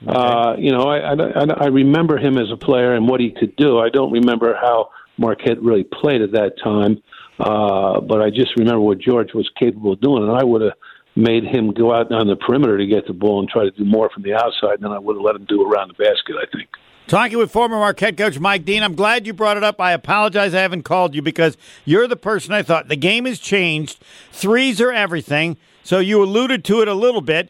Uh, 0.06 0.56
you 0.58 0.72
know, 0.72 0.84
I, 0.84 1.14
I 1.14 1.66
I 1.66 1.68
remember 1.68 2.18
him 2.18 2.38
as 2.38 2.52
a 2.52 2.58
player 2.58 2.94
and 2.94 3.08
what 3.08 3.20
he 3.20 3.32
could 3.32 3.56
do. 3.56 3.80
I 3.80 3.90
don't 3.90 4.12
remember 4.12 4.56
how 4.56 4.90
Marquette 5.18 5.62
really 5.62 5.84
played 5.84 6.22
at 6.22 6.32
that 6.34 6.54
time, 6.64 7.02
uh, 7.40 8.00
but 8.02 8.22
I 8.22 8.30
just 8.30 8.56
remember 8.58 8.82
what 8.82 9.00
George 9.00 9.34
was 9.34 9.50
capable 9.60 9.94
of 9.94 10.02
doing, 10.02 10.24
and 10.24 10.32
I 10.32 10.44
would 10.44 10.62
have 10.62 10.74
made 11.16 11.44
him 11.44 11.74
go 11.74 11.92
out 11.92 12.12
on 12.12 12.28
the 12.28 12.36
perimeter 12.36 12.78
to 12.78 12.86
get 12.86 13.08
the 13.08 13.14
ball 13.14 13.40
and 13.40 13.50
try 13.50 13.64
to 13.64 13.72
do 13.72 13.86
more 13.86 14.10
from 14.14 14.22
the 14.22 14.36
outside 14.36 14.82
than 14.82 14.92
I 14.92 15.00
would 15.00 15.16
have 15.16 15.24
let 15.24 15.36
him 15.36 15.46
do 15.46 15.64
around 15.68 15.88
the 15.88 16.04
basket. 16.04 16.36
I 16.40 16.46
think. 16.56 16.70
Talking 17.08 17.38
with 17.38 17.52
former 17.52 17.78
Marquette 17.78 18.18
coach 18.18 18.38
Mike 18.38 18.66
Deane, 18.66 18.84
I'm 18.84 18.94
glad 18.94 19.26
you 19.26 19.34
brought 19.34 19.56
it 19.56 19.64
up. 19.64 19.80
I 19.80 19.94
apologize 19.94 20.54
I 20.54 20.60
haven't 20.60 20.84
called 20.84 21.16
you 21.16 21.22
because 21.22 21.58
you're 21.86 22.06
the 22.06 22.18
person 22.18 22.52
I 22.54 22.64
thought. 22.64 22.90
The 22.90 22.98
game 22.98 23.26
has 23.26 23.40
changed. 23.40 24.04
Threes 24.32 24.82
are 24.82 24.92
everything. 24.92 25.56
So 25.84 26.00
you 26.00 26.22
alluded 26.22 26.66
to 26.66 26.82
it 26.82 26.90
a 26.90 26.94
little 26.94 27.22
bit. 27.22 27.50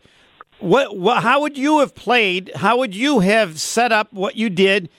What, 0.60 0.98
what 0.98 1.22
how 1.24 1.42
would 1.42 1.58
you 1.58 1.80
have 1.80 1.94
played? 1.94 2.52
How 2.56 2.78
would 2.78 2.96
you 2.96 3.20
have 3.20 3.60
set 3.60 3.92
up 3.92 4.12
what 4.12 4.36
you 4.36 4.50
did 4.50 4.90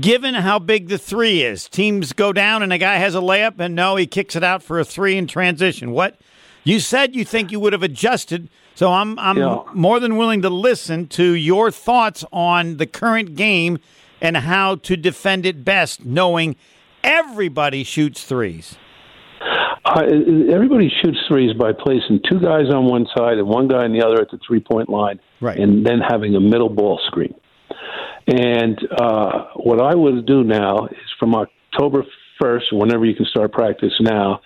given 0.00 0.34
how 0.34 0.58
big 0.58 0.88
the 0.88 0.98
three 0.98 1.42
is. 1.42 1.68
Teams 1.68 2.12
go 2.12 2.32
down 2.32 2.62
and 2.62 2.72
a 2.72 2.78
guy 2.78 2.96
has 2.96 3.14
a 3.14 3.20
layup, 3.20 3.58
and 3.58 3.74
no, 3.74 3.96
he 3.96 4.06
kicks 4.06 4.36
it 4.36 4.44
out 4.44 4.62
for 4.62 4.78
a 4.78 4.84
three 4.84 5.16
in 5.16 5.26
transition. 5.26 5.92
What 5.92 6.20
you 6.64 6.80
said 6.80 7.16
you 7.16 7.24
think 7.24 7.50
you 7.50 7.60
would 7.60 7.72
have 7.72 7.82
adjusted, 7.82 8.48
so 8.74 8.92
I'm 8.92 9.18
I'm 9.18 9.38
Yeah. 9.38 9.62
more 9.72 9.98
than 10.00 10.16
willing 10.16 10.42
to 10.42 10.50
listen 10.50 11.06
to 11.08 11.32
your 11.32 11.70
thoughts 11.70 12.24
on 12.32 12.76
the 12.76 12.86
current 12.86 13.34
game 13.34 13.78
and 14.20 14.36
how 14.36 14.76
to 14.76 14.96
defend 14.96 15.46
it 15.46 15.64
best, 15.64 16.04
knowing 16.04 16.56
everybody 17.02 17.84
shoots 17.84 18.24
threes. 18.24 18.76
Uh, 19.88 20.02
everybody 20.52 20.90
shoots 21.02 21.18
threes 21.28 21.54
by 21.56 21.72
placing 21.72 22.20
two 22.28 22.38
guys 22.40 22.66
on 22.72 22.84
one 22.84 23.06
side 23.16 23.38
and 23.38 23.48
one 23.48 23.68
guy 23.68 23.84
on 23.84 23.92
the 23.92 24.04
other 24.04 24.20
at 24.20 24.30
the 24.30 24.38
three 24.46 24.60
point 24.60 24.88
line, 24.88 25.18
Right. 25.40 25.58
and 25.58 25.84
then 25.86 26.00
having 26.06 26.34
a 26.34 26.40
middle 26.40 26.68
ball 26.68 27.00
screen. 27.06 27.34
And 28.26 28.78
uh, 29.00 29.44
what 29.56 29.80
I 29.80 29.94
would 29.94 30.26
do 30.26 30.44
now 30.44 30.86
is 30.86 31.10
from 31.18 31.34
October 31.34 32.04
1st, 32.42 32.72
whenever 32.72 33.06
you 33.06 33.14
can 33.14 33.24
start 33.26 33.52
practice 33.52 33.94
now, 34.00 34.40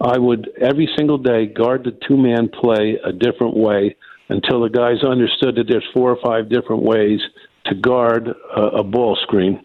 I 0.00 0.18
would 0.18 0.50
every 0.60 0.88
single 0.96 1.16
day 1.16 1.46
guard 1.46 1.84
the 1.84 1.96
two 2.06 2.16
man 2.16 2.48
play 2.48 2.98
a 3.04 3.12
different 3.12 3.56
way 3.56 3.96
until 4.28 4.60
the 4.60 4.68
guys 4.68 5.02
understood 5.04 5.54
that 5.56 5.64
there's 5.68 5.86
four 5.94 6.10
or 6.10 6.18
five 6.22 6.50
different 6.50 6.82
ways 6.82 7.20
to 7.66 7.74
guard 7.74 8.28
a, 8.56 8.60
a 8.60 8.84
ball 8.84 9.16
screen. 9.22 9.64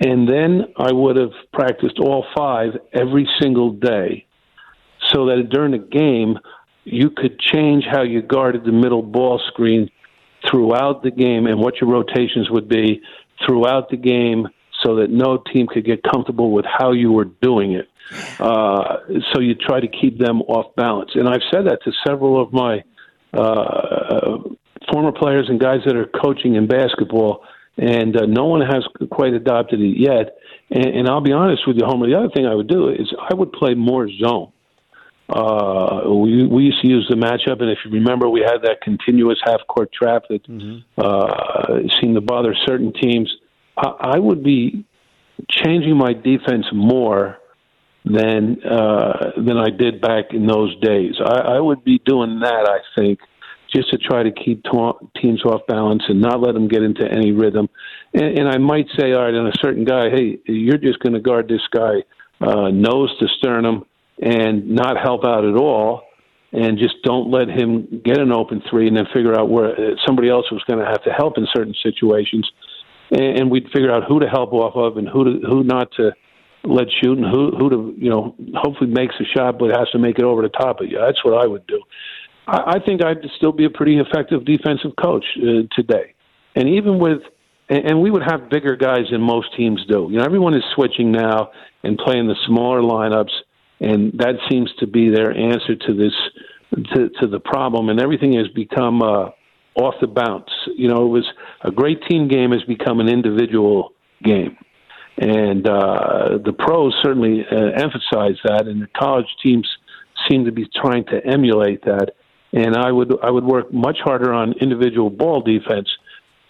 And 0.00 0.28
then 0.28 0.66
I 0.76 0.92
would 0.92 1.16
have 1.16 1.32
practiced 1.52 1.98
all 1.98 2.24
five 2.36 2.70
every 2.92 3.28
single 3.40 3.72
day 3.72 4.26
so 5.12 5.26
that 5.26 5.48
during 5.50 5.72
the 5.72 5.78
game 5.78 6.38
you 6.84 7.10
could 7.10 7.38
change 7.38 7.84
how 7.90 8.02
you 8.02 8.22
guarded 8.22 8.64
the 8.64 8.72
middle 8.72 9.02
ball 9.02 9.40
screen 9.48 9.88
throughout 10.50 11.02
the 11.02 11.10
game 11.10 11.46
and 11.46 11.58
what 11.60 11.80
your 11.80 11.90
rotations 11.90 12.50
would 12.50 12.68
be 12.68 13.00
throughout 13.46 13.88
the 13.90 13.96
game 13.96 14.48
so 14.82 14.96
that 14.96 15.10
no 15.10 15.38
team 15.52 15.66
could 15.66 15.84
get 15.84 16.02
comfortable 16.02 16.50
with 16.50 16.64
how 16.66 16.92
you 16.92 17.12
were 17.12 17.24
doing 17.24 17.72
it. 17.72 17.88
Uh, 18.40 18.98
so 19.32 19.40
you 19.40 19.54
try 19.54 19.80
to 19.80 19.86
keep 19.86 20.18
them 20.18 20.42
off 20.42 20.74
balance. 20.74 21.10
And 21.14 21.28
I've 21.28 21.42
said 21.52 21.66
that 21.66 21.78
to 21.84 21.92
several 22.06 22.42
of 22.42 22.52
my 22.52 22.82
uh, 23.32 24.38
former 24.90 25.12
players 25.12 25.46
and 25.48 25.60
guys 25.60 25.80
that 25.86 25.96
are 25.96 26.06
coaching 26.06 26.56
in 26.56 26.66
basketball, 26.66 27.44
and 27.76 28.16
uh, 28.16 28.26
no 28.26 28.46
one 28.46 28.60
has 28.60 28.84
quite 29.10 29.32
adopted 29.34 29.80
it 29.80 29.96
yet. 29.98 30.36
And, 30.70 30.86
and 30.86 31.08
I'll 31.08 31.20
be 31.20 31.32
honest 31.32 31.66
with 31.66 31.76
you, 31.76 31.84
Homer. 31.86 32.08
The 32.08 32.18
other 32.18 32.30
thing 32.34 32.46
I 32.46 32.54
would 32.54 32.68
do 32.68 32.88
is 32.88 33.12
I 33.30 33.34
would 33.34 33.52
play 33.52 33.74
more 33.74 34.08
zone. 34.10 34.52
Uh, 35.34 36.02
we 36.10 36.46
we 36.46 36.64
used 36.64 36.82
to 36.82 36.88
use 36.88 37.06
the 37.08 37.16
matchup, 37.16 37.60
and 37.62 37.70
if 37.70 37.78
you 37.84 37.90
remember, 37.90 38.28
we 38.28 38.40
had 38.40 38.58
that 38.62 38.80
continuous 38.82 39.38
half 39.44 39.60
court 39.66 39.90
trap 39.92 40.24
that 40.28 40.42
uh, 40.98 41.78
seemed 42.00 42.14
to 42.16 42.20
bother 42.20 42.54
certain 42.66 42.92
teams. 42.92 43.34
I, 43.76 44.14
I 44.16 44.18
would 44.18 44.44
be 44.44 44.84
changing 45.50 45.96
my 45.96 46.12
defense 46.12 46.66
more 46.72 47.38
than 48.04 48.62
uh, 48.62 49.32
than 49.36 49.56
I 49.56 49.70
did 49.70 50.00
back 50.00 50.32
in 50.32 50.46
those 50.46 50.78
days. 50.80 51.14
I, 51.24 51.56
I 51.56 51.60
would 51.60 51.82
be 51.82 52.00
doing 52.04 52.40
that. 52.40 52.68
I 52.68 53.00
think 53.00 53.20
just 53.72 53.88
to 53.90 53.96
try 53.96 54.22
to 54.22 54.30
keep 54.30 54.62
to- 54.64 54.98
teams 55.20 55.42
off 55.44 55.62
balance 55.66 56.02
and 56.08 56.20
not 56.20 56.40
let 56.40 56.52
them 56.52 56.68
get 56.68 56.82
into 56.82 57.10
any 57.10 57.32
rhythm. 57.32 57.70
And, 58.12 58.38
and 58.38 58.48
I 58.48 58.58
might 58.58 58.86
say, 58.98 59.12
all 59.12 59.24
right, 59.24 59.34
on 59.34 59.46
a 59.46 59.52
certain 59.62 59.84
guy, 59.84 60.10
hey, 60.10 60.38
you're 60.44 60.76
just 60.76 60.98
going 60.98 61.14
to 61.14 61.20
guard 61.20 61.48
this 61.48 61.62
guy 61.70 62.02
uh, 62.40 62.68
nose 62.68 63.10
to 63.20 63.28
sternum 63.38 63.86
and 64.22 64.70
not 64.70 64.96
help 64.96 65.24
out 65.24 65.44
at 65.44 65.56
all. 65.56 66.04
And 66.52 66.78
just 66.78 66.96
don't 67.02 67.30
let 67.30 67.48
him 67.48 68.02
get 68.04 68.18
an 68.18 68.30
open 68.30 68.62
three, 68.68 68.86
and 68.86 68.94
then 68.94 69.06
figure 69.14 69.34
out 69.38 69.48
where 69.48 69.72
uh, 69.72 69.94
somebody 70.06 70.28
else 70.28 70.44
was 70.52 70.62
going 70.66 70.80
to 70.80 70.84
have 70.84 71.02
to 71.04 71.10
help 71.10 71.38
in 71.38 71.46
certain 71.50 71.74
situations, 71.82 72.46
and, 73.10 73.50
we'd 73.50 73.64
figure 73.72 73.90
out 73.90 74.04
who 74.06 74.20
to 74.20 74.28
help 74.28 74.52
off 74.52 74.76
of 74.76 74.98
and 74.98 75.08
who 75.08 75.24
to 75.24 75.46
who 75.46 75.64
not 75.64 75.90
to 75.96 76.12
let 76.64 76.88
shoot 77.02 77.16
and 77.16 77.26
who 77.26 77.52
who 77.56 77.70
to 77.70 77.94
you 77.96 78.10
know 78.10 78.34
hopefully 78.54 78.90
makes 78.90 79.14
a 79.18 79.24
shot 79.34 79.58
but 79.58 79.70
has 79.70 79.88
to 79.92 79.98
make 79.98 80.18
it 80.18 80.24
over 80.24 80.42
the 80.42 80.50
top 80.50 80.82
of 80.82 80.88
you. 80.88 80.98
That's 80.98 81.24
what 81.24 81.42
I 81.42 81.46
would 81.46 81.66
do. 81.66 81.80
I, 82.46 82.74
I 82.76 82.78
think 82.84 83.02
I'd 83.02 83.24
still 83.38 83.52
be 83.52 83.64
a 83.64 83.70
pretty 83.70 83.98
effective 83.98 84.44
defensive 84.44 84.92
coach 85.02 85.24
uh, 85.38 85.62
today, 85.74 86.12
and 86.54 86.68
even 86.68 86.98
with 86.98 87.22
and 87.70 88.02
we 88.02 88.10
would 88.10 88.22
have 88.22 88.50
bigger 88.50 88.76
guys 88.76 89.06
than 89.10 89.22
most 89.22 89.56
teams 89.56 89.82
do. 89.88 90.08
You 90.10 90.18
know, 90.18 90.24
everyone 90.24 90.52
is 90.52 90.62
switching 90.74 91.10
now 91.12 91.50
and 91.82 91.96
playing 91.96 92.28
the 92.28 92.36
smaller 92.46 92.82
lineups, 92.82 93.32
and 93.82 94.12
that 94.18 94.36
seems 94.50 94.70
to 94.78 94.86
be 94.86 95.10
their 95.10 95.32
answer 95.36 95.74
to 95.76 95.94
this 95.94 96.14
to, 96.94 97.10
to 97.20 97.26
the 97.26 97.40
problem. 97.40 97.88
And 97.88 98.00
everything 98.00 98.32
has 98.34 98.48
become 98.48 99.02
uh, 99.02 99.30
off 99.74 99.94
the 100.00 100.06
bounce. 100.06 100.50
You 100.76 100.88
know, 100.88 101.04
it 101.04 101.08
was 101.08 101.26
a 101.62 101.70
great 101.70 102.02
team 102.08 102.28
game 102.28 102.52
has 102.52 102.62
become 102.62 103.00
an 103.00 103.08
individual 103.08 103.92
game 104.22 104.56
and 105.18 105.68
uh, 105.68 106.38
the 106.44 106.54
pros 106.58 106.94
certainly 107.02 107.44
uh, 107.50 107.56
emphasize 107.56 108.36
that, 108.44 108.66
and 108.66 108.82
the 108.82 108.88
college 108.96 109.26
teams 109.42 109.68
seem 110.28 110.44
to 110.44 110.52
be 110.52 110.68
trying 110.74 111.04
to 111.06 111.24
emulate 111.26 111.84
that. 111.84 112.12
And 112.52 112.76
I 112.76 112.90
would 112.90 113.12
I 113.22 113.30
would 113.30 113.44
work 113.44 113.72
much 113.72 113.98
harder 114.02 114.32
on 114.32 114.52
individual 114.60 115.10
ball 115.10 115.40
defense, 115.40 115.88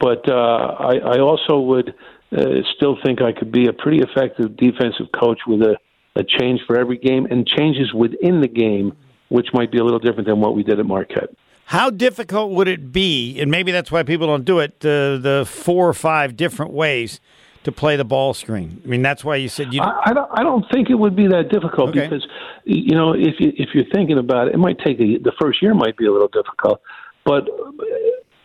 but 0.01 0.29
uh, 0.29 0.35
I, 0.35 0.97
I 0.97 1.19
also 1.21 1.61
would 1.61 1.95
uh, 2.37 2.45
still 2.77 2.97
think 3.05 3.21
I 3.21 3.33
could 3.33 3.53
be 3.53 3.67
a 3.69 3.73
pretty 3.73 3.99
effective 3.99 4.57
defensive 4.57 5.07
coach 5.19 5.41
with 5.47 5.63
a, 5.63 5.77
a 6.17 6.23
change 6.25 6.61
for 6.67 6.79
every 6.79 6.99
game 6.99 7.27
and 7.31 7.47
changes 7.47 7.93
within 7.95 8.41
the 8.41 8.49
game, 8.49 8.97
which 9.29 9.49
might 9.55 9.71
be 9.73 9.79
a 9.79 9.85
little 9.85 9.99
different 9.99 10.27
than 10.29 10.41
what 10.41 10.55
we 10.55 10.63
did 10.63 10.79
at 10.79 10.87
Marquette. 10.87 11.31
How 11.67 11.89
difficult 11.91 12.51
would 12.53 12.69
it 12.69 12.93
be, 12.93 13.41
and 13.41 13.51
maybe 13.51 13.73
that's 13.73 13.91
why 13.91 14.03
people 14.03 14.27
don't 14.27 14.45
do 14.45 14.59
it, 14.59 14.81
the, 14.81 15.19
the 15.23 15.47
four 15.49 15.89
or 15.89 15.95
five 15.95 16.37
different 16.37 16.73
ways 16.73 17.19
to 17.65 17.73
play 17.73 17.97
the 17.97 18.05
ball 18.05 18.35
screen? 18.35 18.83
I 18.85 18.89
mean, 18.89 19.01
that's 19.01 19.25
why 19.25 19.37
you 19.37 19.49
said 19.49 19.73
you. 19.73 19.81
I, 19.81 20.11
I 20.11 20.13
don't. 20.13 20.29
I 20.33 20.43
don't 20.43 20.67
think 20.71 20.91
it 20.91 20.97
would 20.97 21.17
be 21.17 21.29
that 21.29 21.49
difficult 21.51 21.91
Okay. 21.91 22.09
because 22.09 22.27
you 22.65 22.95
know 22.95 23.15
if 23.15 23.37
you 23.39 23.53
if 23.57 23.71
you're 23.75 23.87
thinking 23.95 24.19
about 24.19 24.49
it, 24.49 24.55
it 24.55 24.59
might 24.59 24.79
take 24.81 25.01
a, 25.01 25.17
the 25.19 25.33
first 25.41 25.63
year 25.63 25.73
might 25.73 25.97
be 25.97 26.05
a 26.07 26.13
little 26.13 26.29
difficult, 26.29 26.83
but 27.25 27.45
uh, 27.49 27.71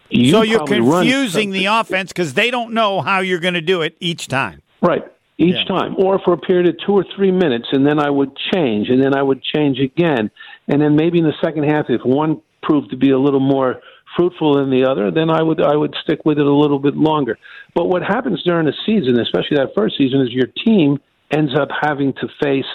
you 0.09 0.31
so 0.31 0.41
you're 0.43 0.65
confusing 0.65 1.51
the 1.51 1.65
offense 1.65 2.13
because 2.13 2.33
they 2.35 2.49
don't 2.49 2.73
know 2.73 3.01
how 3.01 3.19
you're 3.19 3.39
going 3.39 3.55
to 3.55 3.61
do 3.61 3.81
it 3.81 3.97
each 3.99 4.29
time. 4.29 4.61
right 4.81 5.03
each 5.37 5.55
Yeah. 5.55 5.63
time, 5.65 5.95
or 5.97 6.19
for 6.19 6.33
a 6.33 6.37
period 6.37 6.67
of 6.67 6.77
two 6.79 6.93
or 6.93 7.03
three 7.15 7.31
minutes, 7.31 7.67
and 7.71 7.85
then 7.85 7.99
I 7.99 8.09
would 8.09 8.35
change, 8.35 8.89
and 8.89 9.01
then 9.01 9.15
I 9.15 9.21
would 9.21 9.41
change 9.41 9.79
again, 9.79 10.31
and 10.67 10.81
then 10.81 10.95
maybe 10.95 11.19
in 11.19 11.25
the 11.25 11.35
second 11.41 11.63
half, 11.63 11.89
if 11.89 12.03
one 12.03 12.41
proved 12.61 12.89
to 12.89 12.97
be 12.97 13.11
a 13.11 13.19
little 13.19 13.39
more 13.39 13.81
fruitful 14.15 14.55
than 14.55 14.69
the 14.69 14.83
other, 14.83 15.11
then 15.11 15.29
I 15.29 15.43
would 15.43 15.61
I 15.61 15.75
would 15.75 15.95
stick 16.01 16.25
with 16.25 16.39
it 16.39 16.45
a 16.45 16.53
little 16.53 16.79
bit 16.79 16.95
longer. 16.95 17.37
But 17.75 17.85
what 17.85 18.01
happens 18.01 18.41
during 18.43 18.65
the 18.65 18.73
season, 18.85 19.19
especially 19.19 19.57
that 19.57 19.75
first 19.75 19.97
season, 19.97 20.21
is 20.21 20.31
your 20.31 20.47
team 20.65 20.99
ends 21.31 21.53
up 21.55 21.69
having 21.81 22.13
to 22.13 22.27
face 22.41 22.65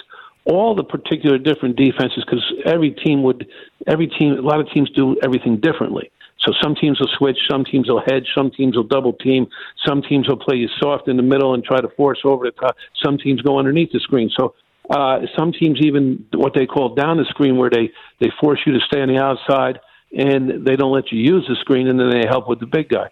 all 0.45 0.75
the 0.75 0.83
particular 0.83 1.37
different 1.37 1.75
defenses 1.75 2.23
because 2.25 2.43
every 2.65 2.91
team 2.91 3.23
would 3.23 3.47
every 3.87 4.07
team 4.07 4.33
a 4.33 4.41
lot 4.41 4.59
of 4.59 4.69
teams 4.71 4.89
do 4.91 5.17
everything 5.23 5.57
differently. 5.57 6.11
So 6.45 6.53
some 6.61 6.75
teams 6.75 6.99
will 6.99 7.09
switch, 7.17 7.37
some 7.49 7.63
teams 7.63 7.87
will 7.89 8.01
hedge, 8.05 8.27
some 8.35 8.51
teams 8.51 8.75
will 8.75 8.83
double 8.83 9.13
team, 9.13 9.47
some 9.85 10.01
teams 10.01 10.27
will 10.27 10.37
play 10.37 10.57
you 10.57 10.67
soft 10.79 11.07
in 11.07 11.17
the 11.17 11.23
middle 11.23 11.53
and 11.53 11.63
try 11.63 11.79
to 11.79 11.89
force 11.95 12.19
over 12.23 12.45
the 12.45 12.51
top. 12.51 12.75
Some 13.03 13.17
teams 13.17 13.41
go 13.41 13.57
underneath 13.59 13.91
the 13.91 13.99
screen. 13.99 14.29
So 14.37 14.53
uh, 14.89 15.19
some 15.37 15.53
teams 15.53 15.79
even 15.81 16.25
what 16.33 16.53
they 16.53 16.65
call 16.65 16.95
down 16.95 17.17
the 17.17 17.25
screen, 17.29 17.57
where 17.57 17.69
they 17.69 17.91
they 18.19 18.29
force 18.41 18.59
you 18.65 18.73
to 18.73 18.79
stay 18.87 19.01
on 19.01 19.07
the 19.07 19.17
outside 19.17 19.79
and 20.17 20.65
they 20.65 20.75
don't 20.75 20.91
let 20.91 21.11
you 21.11 21.19
use 21.19 21.45
the 21.47 21.55
screen, 21.61 21.87
and 21.87 21.99
then 21.99 22.09
they 22.09 22.27
help 22.27 22.47
with 22.47 22.59
the 22.59 22.67
big 22.67 22.89
guy. 22.89 23.09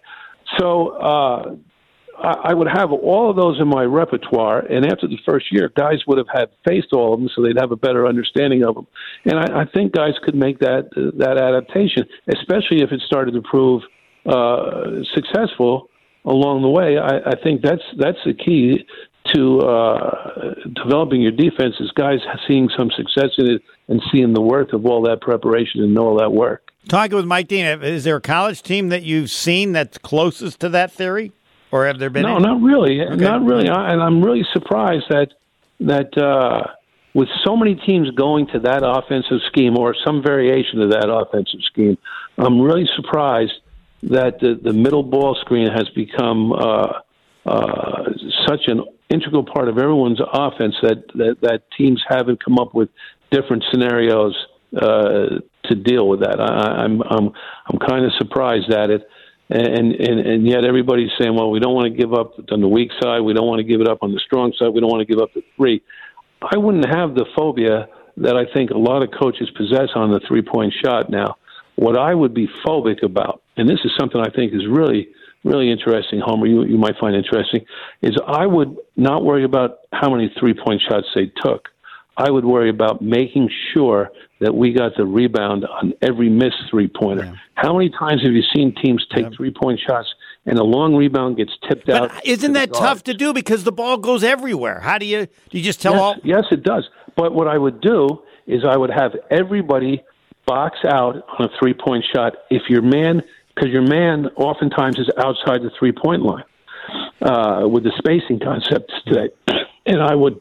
So 0.58 0.88
uh, 0.90 1.56
I 2.22 2.54
would 2.54 2.68
have 2.68 2.92
all 2.92 3.30
of 3.30 3.36
those 3.36 3.60
in 3.60 3.68
my 3.68 3.82
repertoire, 3.82 4.60
and 4.60 4.86
after 4.86 5.08
the 5.08 5.18
first 5.26 5.46
year, 5.50 5.70
guys 5.76 5.98
would 6.06 6.18
have 6.18 6.28
had 6.32 6.50
faced 6.66 6.92
all 6.92 7.14
of 7.14 7.20
them, 7.20 7.28
so 7.34 7.42
they'd 7.42 7.58
have 7.58 7.72
a 7.72 7.76
better 7.76 8.06
understanding 8.06 8.64
of 8.64 8.74
them. 8.74 8.86
And 9.24 9.38
I, 9.38 9.62
I 9.62 9.64
think 9.66 9.92
guys 9.92 10.14
could 10.24 10.34
make 10.34 10.58
that 10.60 10.86
uh, 10.96 11.16
that 11.18 11.38
adaptation, 11.38 12.04
especially 12.28 12.82
if 12.82 12.92
it 12.92 13.00
started 13.06 13.32
to 13.34 13.42
prove 13.42 13.82
uh, 14.26 15.02
successful 15.14 15.88
along 16.24 16.62
the 16.62 16.68
way. 16.68 16.98
I, 16.98 17.30
I 17.30 17.34
think 17.42 17.62
that's 17.62 17.82
that's 17.98 18.18
the 18.24 18.34
key 18.34 18.86
to 19.34 19.60
uh, 19.60 20.54
developing 20.84 21.22
your 21.22 21.32
defense 21.32 21.74
is 21.80 21.90
guys 21.92 22.18
seeing 22.48 22.68
some 22.76 22.90
success 22.90 23.30
in 23.38 23.50
it 23.50 23.62
and 23.88 24.00
seeing 24.12 24.32
the 24.32 24.40
worth 24.40 24.72
of 24.72 24.86
all 24.86 25.02
that 25.02 25.20
preparation 25.20 25.82
and 25.82 25.98
all 25.98 26.18
that 26.18 26.32
work. 26.32 26.70
Talking 26.88 27.16
with 27.16 27.26
Mike 27.26 27.46
Deane, 27.46 27.82
is 27.82 28.04
there 28.04 28.16
a 28.16 28.20
college 28.20 28.62
team 28.62 28.88
that 28.88 29.04
you've 29.04 29.30
seen 29.30 29.72
that's 29.72 29.98
closest 29.98 30.58
to 30.60 30.68
that 30.70 30.90
theory, 30.90 31.32
or 31.72 31.86
have 31.86 31.98
there 31.98 32.10
been? 32.10 32.22
No, 32.22 32.36
any? 32.36 32.44
not 32.44 32.62
really, 32.62 33.04
not 33.16 33.44
really. 33.44 33.68
I, 33.68 33.92
and 33.92 34.02
I'm 34.02 34.22
really 34.22 34.44
surprised 34.52 35.06
that 35.08 35.28
that 35.80 36.16
uh, 36.16 36.74
with 37.14 37.28
so 37.44 37.56
many 37.56 37.74
teams 37.74 38.10
going 38.10 38.46
to 38.48 38.60
that 38.60 38.82
offensive 38.84 39.40
scheme 39.48 39.76
or 39.76 39.96
some 40.04 40.22
variation 40.22 40.80
of 40.80 40.90
that 40.90 41.10
offensive 41.10 41.60
scheme, 41.64 41.98
I'm 42.38 42.60
really 42.60 42.88
surprised 42.94 43.54
that 44.04 44.40
the, 44.40 44.58
the 44.62 44.72
middle 44.72 45.02
ball 45.02 45.36
screen 45.40 45.68
has 45.70 45.88
become 45.90 46.52
uh, 46.52 47.00
uh, 47.46 48.04
such 48.46 48.62
an 48.66 48.84
integral 49.10 49.44
part 49.44 49.68
of 49.68 49.78
everyone's 49.78 50.20
offense 50.32 50.74
that, 50.82 51.04
that 51.14 51.36
that 51.42 51.62
teams 51.76 52.02
haven't 52.08 52.42
come 52.44 52.58
up 52.58 52.74
with 52.74 52.88
different 53.30 53.64
scenarios 53.70 54.34
uh, 54.76 55.40
to 55.64 55.74
deal 55.74 56.08
with 56.08 56.20
that. 56.20 56.40
I, 56.40 56.84
I'm 56.84 57.02
I'm 57.02 57.32
I'm 57.66 57.78
kind 57.78 58.04
of 58.04 58.12
surprised 58.18 58.70
at 58.70 58.90
it, 58.90 59.08
and 59.52 59.94
and 59.94 60.20
and 60.20 60.46
yet 60.46 60.64
everybody's 60.64 61.10
saying, 61.18 61.34
well, 61.34 61.50
we 61.50 61.60
don't 61.60 61.74
want 61.74 61.92
to 61.92 61.96
give 61.96 62.12
up 62.12 62.34
on 62.50 62.60
the 62.60 62.68
weak 62.68 62.90
side, 63.02 63.20
we 63.20 63.32
don't 63.32 63.46
want 63.46 63.58
to 63.58 63.64
give 63.64 63.80
it 63.80 63.88
up 63.88 63.98
on 64.02 64.12
the 64.12 64.20
strong 64.20 64.52
side, 64.58 64.68
we 64.68 64.80
don't 64.80 64.90
want 64.90 65.06
to 65.06 65.12
give 65.12 65.22
up 65.22 65.32
the 65.34 65.42
three. 65.56 65.82
I 66.42 66.56
wouldn't 66.56 66.86
have 66.86 67.14
the 67.14 67.26
phobia 67.36 67.88
that 68.16 68.36
I 68.36 68.44
think 68.52 68.70
a 68.70 68.78
lot 68.78 69.02
of 69.02 69.10
coaches 69.18 69.50
possess 69.56 69.90
on 69.94 70.10
the 70.10 70.20
three 70.26 70.42
point 70.42 70.72
shot 70.84 71.10
now. 71.10 71.36
What 71.76 71.98
I 71.98 72.14
would 72.14 72.34
be 72.34 72.48
phobic 72.64 73.02
about, 73.02 73.42
and 73.56 73.68
this 73.68 73.80
is 73.84 73.92
something 73.98 74.20
I 74.20 74.30
think 74.30 74.52
is 74.54 74.66
really 74.68 75.08
really 75.44 75.70
interesting, 75.70 76.20
Homer, 76.24 76.46
you, 76.46 76.64
you 76.64 76.78
might 76.78 76.96
find 77.00 77.16
interesting, 77.16 77.64
is 78.00 78.16
I 78.26 78.46
would 78.46 78.76
not 78.96 79.24
worry 79.24 79.44
about 79.44 79.78
how 79.92 80.08
many 80.08 80.32
three 80.38 80.54
point 80.54 80.80
shots 80.88 81.06
they 81.14 81.32
took. 81.42 81.68
I 82.16 82.30
would 82.30 82.44
worry 82.44 82.68
about 82.68 83.00
making 83.00 83.50
sure 83.72 84.10
that 84.40 84.54
we 84.54 84.72
got 84.72 84.92
the 84.96 85.06
rebound 85.06 85.64
on 85.64 85.94
every 86.02 86.28
missed 86.28 86.62
three 86.70 86.88
pointer. 86.88 87.24
Yeah. 87.24 87.34
How 87.54 87.76
many 87.76 87.90
times 87.90 88.22
have 88.22 88.32
you 88.32 88.42
seen 88.54 88.74
teams 88.82 89.06
take 89.14 89.24
yeah. 89.24 89.36
three 89.36 89.52
point 89.52 89.80
shots 89.86 90.08
and 90.44 90.58
a 90.58 90.64
long 90.64 90.94
rebound 90.94 91.36
gets 91.36 91.52
tipped 91.68 91.86
but 91.86 92.10
out? 92.10 92.26
Isn't 92.26 92.52
that 92.52 92.72
tough 92.72 93.04
to 93.04 93.14
do 93.14 93.32
because 93.32 93.64
the 93.64 93.72
ball 93.72 93.96
goes 93.98 94.24
everywhere? 94.24 94.80
How 94.80 94.98
do 94.98 95.06
you 95.06 95.26
do 95.50 95.58
you 95.58 95.62
just 95.62 95.80
tell 95.80 95.92
yes, 95.92 96.00
all 96.00 96.16
Yes, 96.24 96.44
it 96.50 96.62
does. 96.62 96.88
But 97.16 97.34
what 97.34 97.48
I 97.48 97.56
would 97.56 97.80
do 97.80 98.22
is 98.46 98.64
I 98.64 98.76
would 98.76 98.90
have 98.90 99.12
everybody 99.30 100.02
box 100.46 100.78
out 100.84 101.24
on 101.38 101.46
a 101.46 101.48
three 101.60 101.74
point 101.74 102.04
shot 102.14 102.34
if 102.50 102.62
your 102.68 102.82
man 102.82 103.22
because 103.54 103.70
your 103.70 103.86
man 103.86 104.26
oftentimes 104.36 104.98
is 104.98 105.08
outside 105.18 105.62
the 105.62 105.70
three 105.78 105.92
point 105.92 106.22
line 106.22 106.44
uh, 107.22 107.62
with 107.68 107.84
the 107.84 107.92
spacing 107.98 108.40
concepts 108.40 108.92
today. 109.06 109.30
And 109.84 110.00
I 110.00 110.14
would 110.14 110.40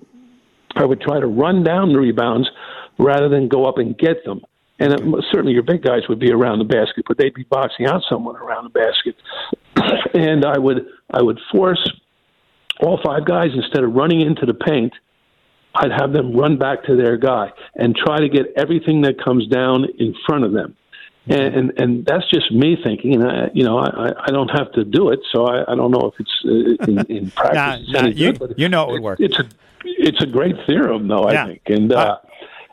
I 0.75 0.86
would 0.86 1.01
try 1.01 1.20
to 1.20 1.28
run 1.28 1.63
down 1.63 1.94
the 1.94 2.00
rebounds 2.00 2.50
rather 2.98 3.30
than 3.30 3.48
go 3.48 3.66
up 3.66 3.78
and 3.78 3.98
get 3.98 4.24
them. 4.25 4.42
And 4.80 4.94
it, 4.94 5.25
certainly 5.32 5.54
your 5.54 5.63
big 5.63 5.84
guys 5.84 6.01
would 6.10 6.20
be 6.20 6.32
around 6.32 6.60
the 6.60 6.66
basket, 6.66 7.06
but 7.08 7.18
they'd 7.18 7.34
be 7.34 7.44
boxing 7.44 7.86
out 7.86 8.01
someone 8.10 8.36
around 8.38 8.63
the 8.63 8.70
basket. 8.70 9.16
and 10.13 10.44
I 10.46 10.58
would 10.58 10.88
I 11.12 11.22
would 11.22 11.40
force 11.51 11.88
all 12.80 13.00
five 13.04 13.25
guys 13.25 13.50
instead 13.54 13.84
of 13.84 13.94
running 13.94 14.22
into 14.22 14.46
the 14.46 14.54
paint. 14.54 14.94
I'd 15.75 15.92
have 15.92 16.12
them 16.12 16.36
run 16.36 16.58
back 16.58 16.84
to 16.86 16.96
their 16.96 17.16
guy 17.16 17.51
and 17.75 17.96
try 17.96 18.20
to 18.20 18.28
get 18.28 18.48
everything 18.58 19.01
that 19.01 19.24
comes 19.24 19.48
down 19.48 19.86
in 20.00 20.13
front 20.25 20.44
of 20.44 20.51
them. 20.51 20.75
And, 21.28 21.56
and 21.56 21.80
and 21.80 22.06
that's 22.06 22.28
just 22.32 22.51
me 22.51 22.78
thinking, 22.84 23.13
and 23.13 23.24
I, 23.24 23.50
you 23.54 23.63
know, 23.63 23.78
I, 23.78 24.12
I 24.25 24.32
don't 24.32 24.50
have 24.50 24.72
to 24.72 24.84
do 24.84 25.10
it, 25.10 25.20
so 25.32 25.46
I, 25.46 25.72
I 25.72 25.75
don't 25.75 25.92
know 25.92 26.12
if 26.12 26.20
it's 26.20 26.32
uh, 26.44 26.92
in, 26.92 27.16
in 27.16 27.32
practice. 27.36 27.88
nah, 27.90 28.01
nah, 28.01 28.08
you, 28.08 28.34
good, 28.34 28.56
you 28.58 28.68
know 28.68 28.90
it 28.90 28.94
would 28.94 29.04
work. 29.04 29.20
It's 29.20 29.38
a 29.38 29.48
it's 29.84 30.22
a 30.24 30.25
great 30.25 30.56
theorem, 30.66 31.08
though. 31.08 31.25
I 31.25 31.34
yeah. 31.34 31.46
think, 31.46 31.62
and 31.68 31.94
uh, 31.94 32.18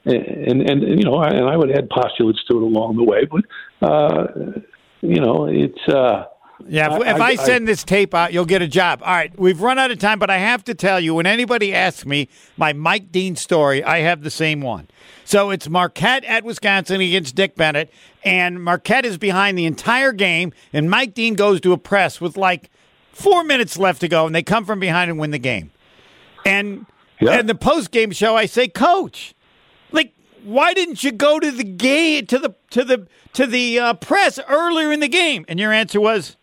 and, 0.07 0.63
and 0.63 0.83
and 0.83 0.99
you 0.99 1.05
know, 1.05 1.17
I, 1.17 1.29
and 1.29 1.47
I 1.47 1.59
would 1.59 1.71
add 1.71 1.91
postulates 1.91 2.43
to 2.45 2.57
it 2.57 2.63
along 2.63 2.97
the 2.97 3.05
way, 3.05 3.27
but 3.27 3.45
uh, 3.87 4.27
you 5.03 5.21
know, 5.21 5.47
it's. 5.47 5.87
Uh, 5.87 6.25
yeah, 6.67 6.87
if, 6.97 7.03
I, 7.03 7.11
if 7.11 7.21
I, 7.21 7.29
I, 7.31 7.35
send 7.37 7.69
this 7.69 7.85
tape 7.85 8.15
out, 8.15 8.33
you'll 8.33 8.45
get 8.45 8.63
a 8.63 8.67
job. 8.67 9.03
All 9.03 9.15
right, 9.15 9.39
we've 9.39 9.61
run 9.61 9.79
out 9.79 9.91
of 9.91 9.99
time, 9.99 10.19
but 10.19 10.31
I 10.31 10.39
have 10.39 10.65
to 10.65 10.75
tell 10.75 10.99
you, 10.99 11.15
when 11.15 11.27
anybody 11.27 11.75
asks 11.75 12.05
me 12.05 12.29
my 12.57 12.73
Mike 12.73 13.13
Deane 13.13 13.37
story, 13.37 13.85
I 13.85 13.99
have 13.99 14.23
the 14.23 14.31
same 14.31 14.61
one. 14.61 14.89
So 15.25 15.51
it's 15.51 15.69
Marquette 15.69 16.25
at 16.25 16.45
Wisconsin 16.45 17.01
against 17.01 17.35
Dick 17.35 17.55
Bennett, 17.55 17.93
and 18.25 18.63
Marquette 18.63 19.05
is 19.05 19.19
behind 19.19 19.59
the 19.59 19.67
entire 19.67 20.13
game, 20.13 20.53
and 20.73 20.91
Mike 20.91 21.15
Deane 21.15 21.35
goes 21.35 21.61
to 21.61 21.73
a 21.73 21.79
press 21.79 22.21
with 22.21 22.37
like 22.37 22.71
four 23.13 23.45
minutes 23.45 23.77
left 23.77 24.01
to 24.01 24.09
go, 24.09 24.27
and 24.27 24.35
they 24.35 24.43
come 24.43 24.65
from 24.65 24.81
behind 24.81 25.11
and 25.11 25.21
win 25.21 25.31
the 25.31 25.39
game. 25.39 25.71
And 26.47 26.87
yeah. 27.21 27.33
and 27.33 27.49
the 27.49 27.55
post 27.55 27.91
game 27.91 28.11
show, 28.11 28.37
I 28.37 28.47
say, 28.47 28.69
Coach, 28.69 29.35
like, 29.93 30.15
why 30.45 30.73
didn't 30.73 31.05
you 31.05 31.13
go 31.13 31.39
to 31.39 31.51
the 31.51 31.65
game 31.65 32.27
to 32.27 32.39
the 32.39 32.55
to 32.71 32.85
the 32.85 33.07
to 33.35 33.47
the 33.47 33.79
uh, 33.79 33.95
press 33.95 34.39
earlier 34.49 34.93
in 34.93 35.01
the 35.01 35.09
game? 35.09 35.45
And 35.47 35.61
your 35.61 35.73
answer 35.73 36.01
was, 36.01 36.38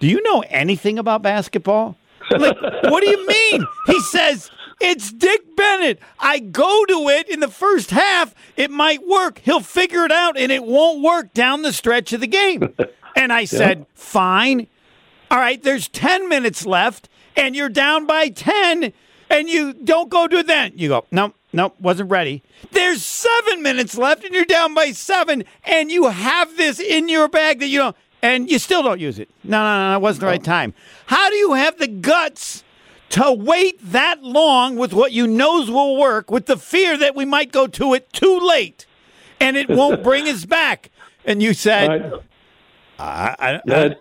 Do 0.00 0.06
you 0.06 0.22
know 0.22 0.44
anything 0.48 0.98
about 0.98 1.22
basketball? 1.22 1.96
Like, 2.30 2.56
what 2.84 3.02
do 3.02 3.10
you 3.10 3.26
mean? 3.26 3.66
He 3.86 4.00
says 4.00 4.50
it's 4.80 5.12
Dick 5.12 5.56
Bennett. 5.56 5.98
I 6.18 6.38
go 6.38 6.84
to 6.86 7.08
it 7.08 7.28
in 7.28 7.40
the 7.40 7.48
first 7.48 7.90
half. 7.90 8.34
It 8.56 8.70
might 8.70 9.06
work. 9.06 9.38
He'll 9.38 9.60
figure 9.60 10.04
it 10.04 10.12
out, 10.12 10.36
and 10.38 10.50
it 10.50 10.64
won't 10.64 11.02
work 11.02 11.32
down 11.32 11.62
the 11.62 11.72
stretch 11.72 12.12
of 12.12 12.20
the 12.20 12.26
game. 12.26 12.74
And 13.16 13.32
I 13.32 13.44
said, 13.44 13.78
yeah. 13.78 13.84
fine. 13.94 14.66
All 15.30 15.38
right, 15.38 15.62
there's 15.62 15.86
10 15.86 16.28
minutes 16.28 16.66
left, 16.66 17.08
and 17.36 17.54
you're 17.54 17.68
down 17.68 18.06
by 18.06 18.28
10, 18.28 18.92
and 19.30 19.48
you 19.48 19.72
don't 19.72 20.08
go 20.08 20.26
to 20.26 20.38
it 20.38 20.48
then. 20.48 20.72
You 20.74 20.88
go, 20.88 21.06
no, 21.12 21.32
no, 21.52 21.74
wasn't 21.78 22.10
ready. 22.10 22.42
There's 22.72 23.04
seven 23.04 23.62
minutes 23.62 23.96
left, 23.96 24.24
and 24.24 24.34
you're 24.34 24.44
down 24.44 24.74
by 24.74 24.90
seven, 24.90 25.44
and 25.62 25.92
you 25.92 26.08
have 26.08 26.56
this 26.56 26.80
in 26.80 27.08
your 27.08 27.28
bag 27.28 27.60
that 27.60 27.68
you 27.68 27.78
don't, 27.78 27.96
and 28.24 28.50
you 28.50 28.58
still 28.58 28.82
don't 28.82 29.00
use 29.00 29.18
it. 29.18 29.28
No, 29.44 29.62
no, 29.62 29.90
no, 29.90 29.96
it 29.96 30.00
wasn't 30.00 30.22
the 30.22 30.26
right 30.28 30.42
time. 30.42 30.72
How 31.06 31.28
do 31.28 31.36
you 31.36 31.52
have 31.52 31.78
the 31.78 31.86
guts 31.86 32.64
to 33.10 33.30
wait 33.30 33.78
that 33.82 34.22
long 34.22 34.76
with 34.76 34.94
what 34.94 35.12
you 35.12 35.26
knows 35.26 35.70
will 35.70 35.96
work 35.98 36.30
with 36.30 36.46
the 36.46 36.56
fear 36.56 36.96
that 36.96 37.14
we 37.14 37.26
might 37.26 37.52
go 37.52 37.66
to 37.66 37.92
it 37.92 38.12
too 38.14 38.40
late 38.40 38.86
and 39.40 39.58
it 39.58 39.68
won't 39.68 40.02
bring 40.02 40.26
us 40.26 40.46
back. 40.46 40.90
And 41.26 41.42
you 41.42 41.52
said, 41.52 42.14
I, 42.98 43.60
I, 43.68 43.94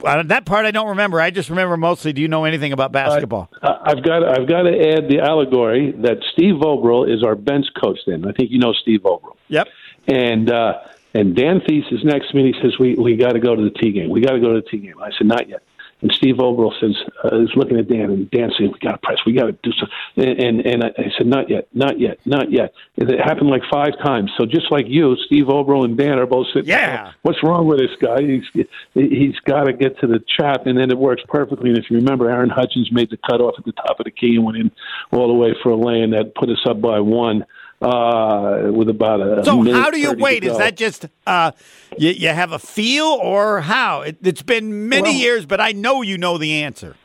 I, 0.00 0.22
that 0.22 0.46
part 0.46 0.64
I 0.64 0.70
don't 0.70 0.88
remember. 0.88 1.20
I 1.20 1.30
just 1.30 1.50
remember 1.50 1.76
mostly. 1.76 2.14
Do 2.14 2.22
you 2.22 2.28
know 2.28 2.44
anything 2.44 2.72
about 2.72 2.90
basketball? 2.90 3.50
I've 3.62 4.02
got 4.02 4.24
I've 4.24 4.48
got 4.48 4.62
to 4.62 4.94
add 4.94 5.08
the 5.08 5.20
allegory 5.22 5.92
that 5.98 6.18
Steve 6.32 6.54
Vogel 6.60 7.04
is 7.04 7.22
our 7.22 7.34
bench 7.34 7.66
coach. 7.80 7.98
Then 8.06 8.26
I 8.26 8.32
think 8.32 8.50
you 8.50 8.58
know 8.58 8.72
Steve 8.72 9.02
Vogel. 9.02 9.36
Yep. 9.48 9.68
And 10.08 10.50
uh, 10.50 10.74
and 11.16 11.34
Dan 11.34 11.60
Thies 11.60 11.90
is 11.90 12.04
next 12.04 12.30
to 12.30 12.36
me. 12.36 12.46
And 12.46 12.54
He 12.54 12.60
says 12.60 12.78
we 12.78 12.94
we 12.94 13.16
got 13.16 13.32
to 13.32 13.40
go 13.40 13.54
to 13.56 13.62
the 13.62 13.70
T 13.70 13.92
game. 13.92 14.10
We 14.10 14.20
got 14.20 14.32
to 14.32 14.40
go 14.40 14.54
to 14.54 14.60
the 14.60 14.68
T 14.68 14.78
game. 14.78 15.00
I 15.02 15.10
said 15.16 15.26
not 15.26 15.48
yet. 15.48 15.62
And 16.02 16.12
Steve 16.12 16.36
Vogel 16.36 16.74
says, 16.78 16.94
uh, 17.24 17.40
is 17.40 17.48
looking 17.56 17.78
at 17.78 17.88
Dan, 17.88 18.10
and 18.10 18.30
Dan 18.30 18.50
saying, 18.58 18.70
"We 18.70 18.78
got 18.80 18.92
to 18.92 18.98
press. 18.98 19.16
We 19.24 19.32
got 19.32 19.46
to 19.46 19.52
do 19.62 19.72
something." 19.72 20.28
And, 20.28 20.38
and 20.38 20.66
and 20.66 20.84
I 20.84 21.10
said, 21.16 21.26
"Not 21.26 21.48
yet, 21.48 21.68
not 21.72 21.98
yet, 21.98 22.18
not 22.26 22.52
yet." 22.52 22.74
And 22.98 23.10
It 23.10 23.18
happened 23.18 23.48
like 23.48 23.62
five 23.72 23.96
times. 24.04 24.30
So 24.36 24.44
just 24.44 24.70
like 24.70 24.84
you, 24.88 25.16
Steve 25.24 25.46
Vogel 25.46 25.84
and 25.84 25.96
Dan 25.96 26.18
are 26.18 26.26
both 26.26 26.48
sitting. 26.52 26.68
Yeah. 26.68 27.12
What's 27.22 27.42
wrong 27.42 27.66
with 27.66 27.78
this 27.78 27.96
guy? 27.98 28.20
He's 28.20 28.66
he's 28.92 29.38
got 29.46 29.64
to 29.64 29.72
get 29.72 29.98
to 30.00 30.06
the 30.06 30.22
chap, 30.36 30.66
and 30.66 30.76
then 30.76 30.90
it 30.90 30.98
works 30.98 31.22
perfectly. 31.28 31.70
And 31.70 31.78
if 31.78 31.90
you 31.90 31.96
remember, 31.96 32.28
Aaron 32.28 32.50
Hutchins 32.50 32.92
made 32.92 33.08
the 33.08 33.16
cutoff 33.16 33.54
at 33.58 33.64
the 33.64 33.72
top 33.72 33.98
of 33.98 34.04
the 34.04 34.10
key 34.10 34.36
and 34.36 34.44
went 34.44 34.58
in 34.58 34.70
all 35.12 35.28
the 35.28 35.34
way 35.34 35.54
for 35.62 35.70
a 35.70 35.76
lane 35.76 36.10
that 36.10 36.34
put 36.34 36.50
us 36.50 36.62
up 36.68 36.78
by 36.82 37.00
one 37.00 37.46
uh, 37.82 38.70
with 38.72 38.88
about 38.88 39.20
a. 39.20 39.44
So 39.44 39.62
how 39.72 39.90
do 39.90 39.98
you 39.98 40.14
wait? 40.14 40.44
Is 40.44 40.56
that 40.58 40.76
just 40.76 41.06
uh, 41.26 41.52
you, 41.98 42.10
you 42.10 42.28
have 42.28 42.52
a 42.52 42.58
feel, 42.58 43.06
or 43.06 43.60
how? 43.60 44.02
It, 44.02 44.18
has 44.24 44.42
been 44.42 44.88
many 44.88 45.02
well, 45.02 45.12
years, 45.12 45.46
but 45.46 45.60
I 45.60 45.72
know 45.72 46.02
you 46.02 46.18
know 46.18 46.38
the 46.38 46.62
answer. 46.62 46.96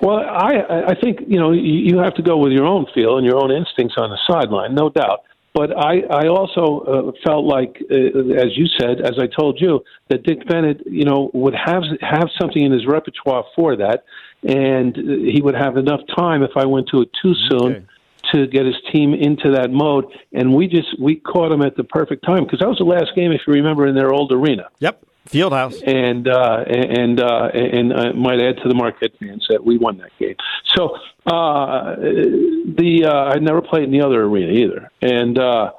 Well, 0.00 0.18
I 0.18 0.88
I 0.88 0.94
think 0.94 1.20
you 1.26 1.38
know 1.38 1.52
you 1.52 1.98
have 1.98 2.14
to 2.14 2.22
go 2.22 2.38
with 2.38 2.52
your 2.52 2.66
own 2.66 2.86
feel 2.94 3.18
and 3.18 3.26
your 3.26 3.36
own 3.36 3.50
instincts 3.50 3.96
on 3.98 4.10
the 4.10 4.18
sideline, 4.28 4.74
no 4.74 4.88
doubt. 4.88 5.20
But 5.52 5.76
I, 5.76 6.02
I 6.02 6.28
also 6.28 6.78
uh, 6.86 7.12
felt 7.26 7.44
like, 7.44 7.82
uh, 7.90 7.94
as 7.94 8.56
you 8.56 8.66
said, 8.78 9.00
as 9.00 9.18
I 9.18 9.26
told 9.26 9.60
you, 9.60 9.82
that 10.08 10.22
Dick 10.22 10.46
Bennett, 10.46 10.80
you 10.86 11.04
know, 11.04 11.28
would 11.34 11.56
have 11.56 11.82
have 12.00 12.28
something 12.40 12.64
in 12.64 12.70
his 12.70 12.86
repertoire 12.86 13.44
for 13.56 13.74
that, 13.76 14.04
and 14.44 14.96
he 14.96 15.40
would 15.42 15.56
have 15.56 15.76
enough 15.76 16.00
time 16.16 16.44
if 16.44 16.52
I 16.56 16.66
went 16.66 16.88
to 16.92 17.02
it 17.02 17.10
too 17.20 17.34
soon. 17.50 17.72
Okay 17.72 17.86
to 18.32 18.46
get 18.46 18.66
his 18.66 18.76
team 18.92 19.14
into 19.14 19.52
that 19.52 19.70
mode. 19.70 20.06
And 20.32 20.54
we 20.54 20.68
just 20.68 21.00
we 21.00 21.16
caught 21.16 21.52
him 21.52 21.62
at 21.62 21.76
the 21.76 21.84
perfect 21.84 22.24
time 22.24 22.44
because 22.44 22.60
that 22.60 22.68
was 22.68 22.78
the 22.78 22.84
last 22.84 23.14
game, 23.14 23.32
if 23.32 23.42
you 23.46 23.52
remember, 23.52 23.86
in 23.86 23.94
their 23.94 24.12
old 24.12 24.32
arena. 24.32 24.68
Yep. 24.80 25.04
Fieldhouse, 25.28 25.80
and 25.86 26.26
uh, 26.26 26.64
and 26.66 27.20
uh, 27.20 27.50
and 27.52 27.92
I 27.92 28.12
might 28.12 28.40
add 28.40 28.56
to 28.62 28.68
the 28.68 28.74
Marquette 28.74 29.12
fans 29.20 29.46
that 29.50 29.62
we 29.62 29.76
won 29.76 29.98
that 29.98 30.10
game. 30.18 30.34
So 30.74 30.96
uh, 31.26 31.94
the 31.96 33.04
uh, 33.06 33.34
I 33.34 33.38
never 33.38 33.60
played 33.60 33.84
in 33.84 33.92
the 33.92 34.00
other 34.00 34.22
arena 34.22 34.50
either, 34.50 34.90
and 35.02 35.38
uh, 35.38 35.72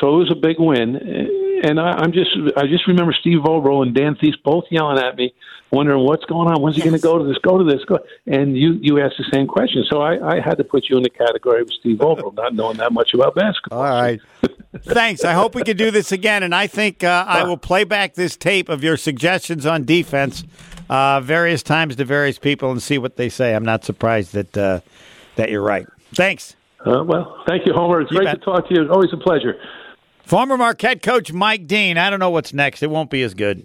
so 0.00 0.14
it 0.14 0.18
was 0.18 0.30
a 0.30 0.36
big 0.36 0.56
win. 0.58 0.94
And 1.64 1.80
I, 1.80 1.92
I'm 1.92 2.12
just 2.12 2.30
I 2.56 2.66
just 2.66 2.86
remember 2.86 3.14
Steve 3.18 3.38
Vogel 3.42 3.82
and 3.82 3.94
Dan 3.94 4.16
Thies 4.16 4.34
both 4.44 4.64
yelling 4.70 4.98
at 4.98 5.16
me 5.16 5.32
wondering 5.74 6.04
what's 6.04 6.24
going 6.26 6.46
on. 6.48 6.60
When's 6.62 6.76
he 6.76 6.82
going 6.82 6.94
to 6.94 7.00
go 7.00 7.18
to 7.18 7.24
this? 7.24 7.38
Go 7.38 7.58
to 7.58 7.64
this? 7.64 7.82
Go. 7.84 7.98
And 8.26 8.56
you 8.56 8.78
you 8.80 9.00
asked 9.00 9.16
the 9.18 9.24
same 9.32 9.46
question, 9.46 9.84
so 9.90 10.00
I, 10.00 10.36
I 10.36 10.40
had 10.40 10.58
to 10.58 10.64
put 10.64 10.88
you 10.88 10.96
in 10.96 11.02
the 11.02 11.10
category 11.10 11.62
of 11.62 11.70
Steve 11.80 11.98
Vogel, 11.98 12.32
not 12.32 12.54
knowing 12.54 12.76
that 12.76 12.92
much 12.92 13.14
about 13.14 13.34
basketball. 13.34 13.80
All 13.80 14.02
right. 14.02 14.20
Thanks. 14.82 15.24
I 15.24 15.32
hope 15.32 15.54
we 15.54 15.62
can 15.62 15.76
do 15.76 15.90
this 15.90 16.12
again, 16.12 16.42
and 16.42 16.54
I 16.54 16.66
think 16.66 17.02
uh, 17.02 17.24
I 17.26 17.44
will 17.44 17.56
play 17.56 17.84
back 17.84 18.14
this 18.14 18.36
tape 18.36 18.68
of 18.68 18.84
your 18.84 18.96
suggestions 18.96 19.64
on 19.64 19.84
defense 19.84 20.44
uh, 20.90 21.20
various 21.20 21.62
times 21.62 21.96
to 21.96 22.04
various 22.04 22.38
people 22.38 22.70
and 22.70 22.82
see 22.82 22.98
what 22.98 23.16
they 23.16 23.28
say. 23.28 23.54
I'm 23.54 23.64
not 23.64 23.84
surprised 23.84 24.34
that 24.34 24.56
uh, 24.56 24.80
that 25.36 25.50
you're 25.50 25.62
right. 25.62 25.86
Thanks. 26.14 26.56
Uh, 26.86 27.02
well, 27.02 27.42
thank 27.48 27.66
you, 27.66 27.72
Homer. 27.72 28.02
It's 28.02 28.10
you 28.10 28.18
great 28.18 28.26
bet. 28.26 28.40
to 28.40 28.44
talk 28.44 28.68
to 28.68 28.74
you. 28.74 28.88
Always 28.90 29.12
a 29.12 29.16
pleasure. 29.16 29.56
Former 30.24 30.56
Marquette 30.56 31.02
coach 31.02 31.32
Mike 31.32 31.66
Deane. 31.66 31.98
I 31.98 32.08
don't 32.08 32.18
know 32.18 32.30
what's 32.30 32.54
next. 32.54 32.82
It 32.82 32.88
won't 32.88 33.10
be 33.10 33.22
as 33.22 33.34
good. 33.34 33.62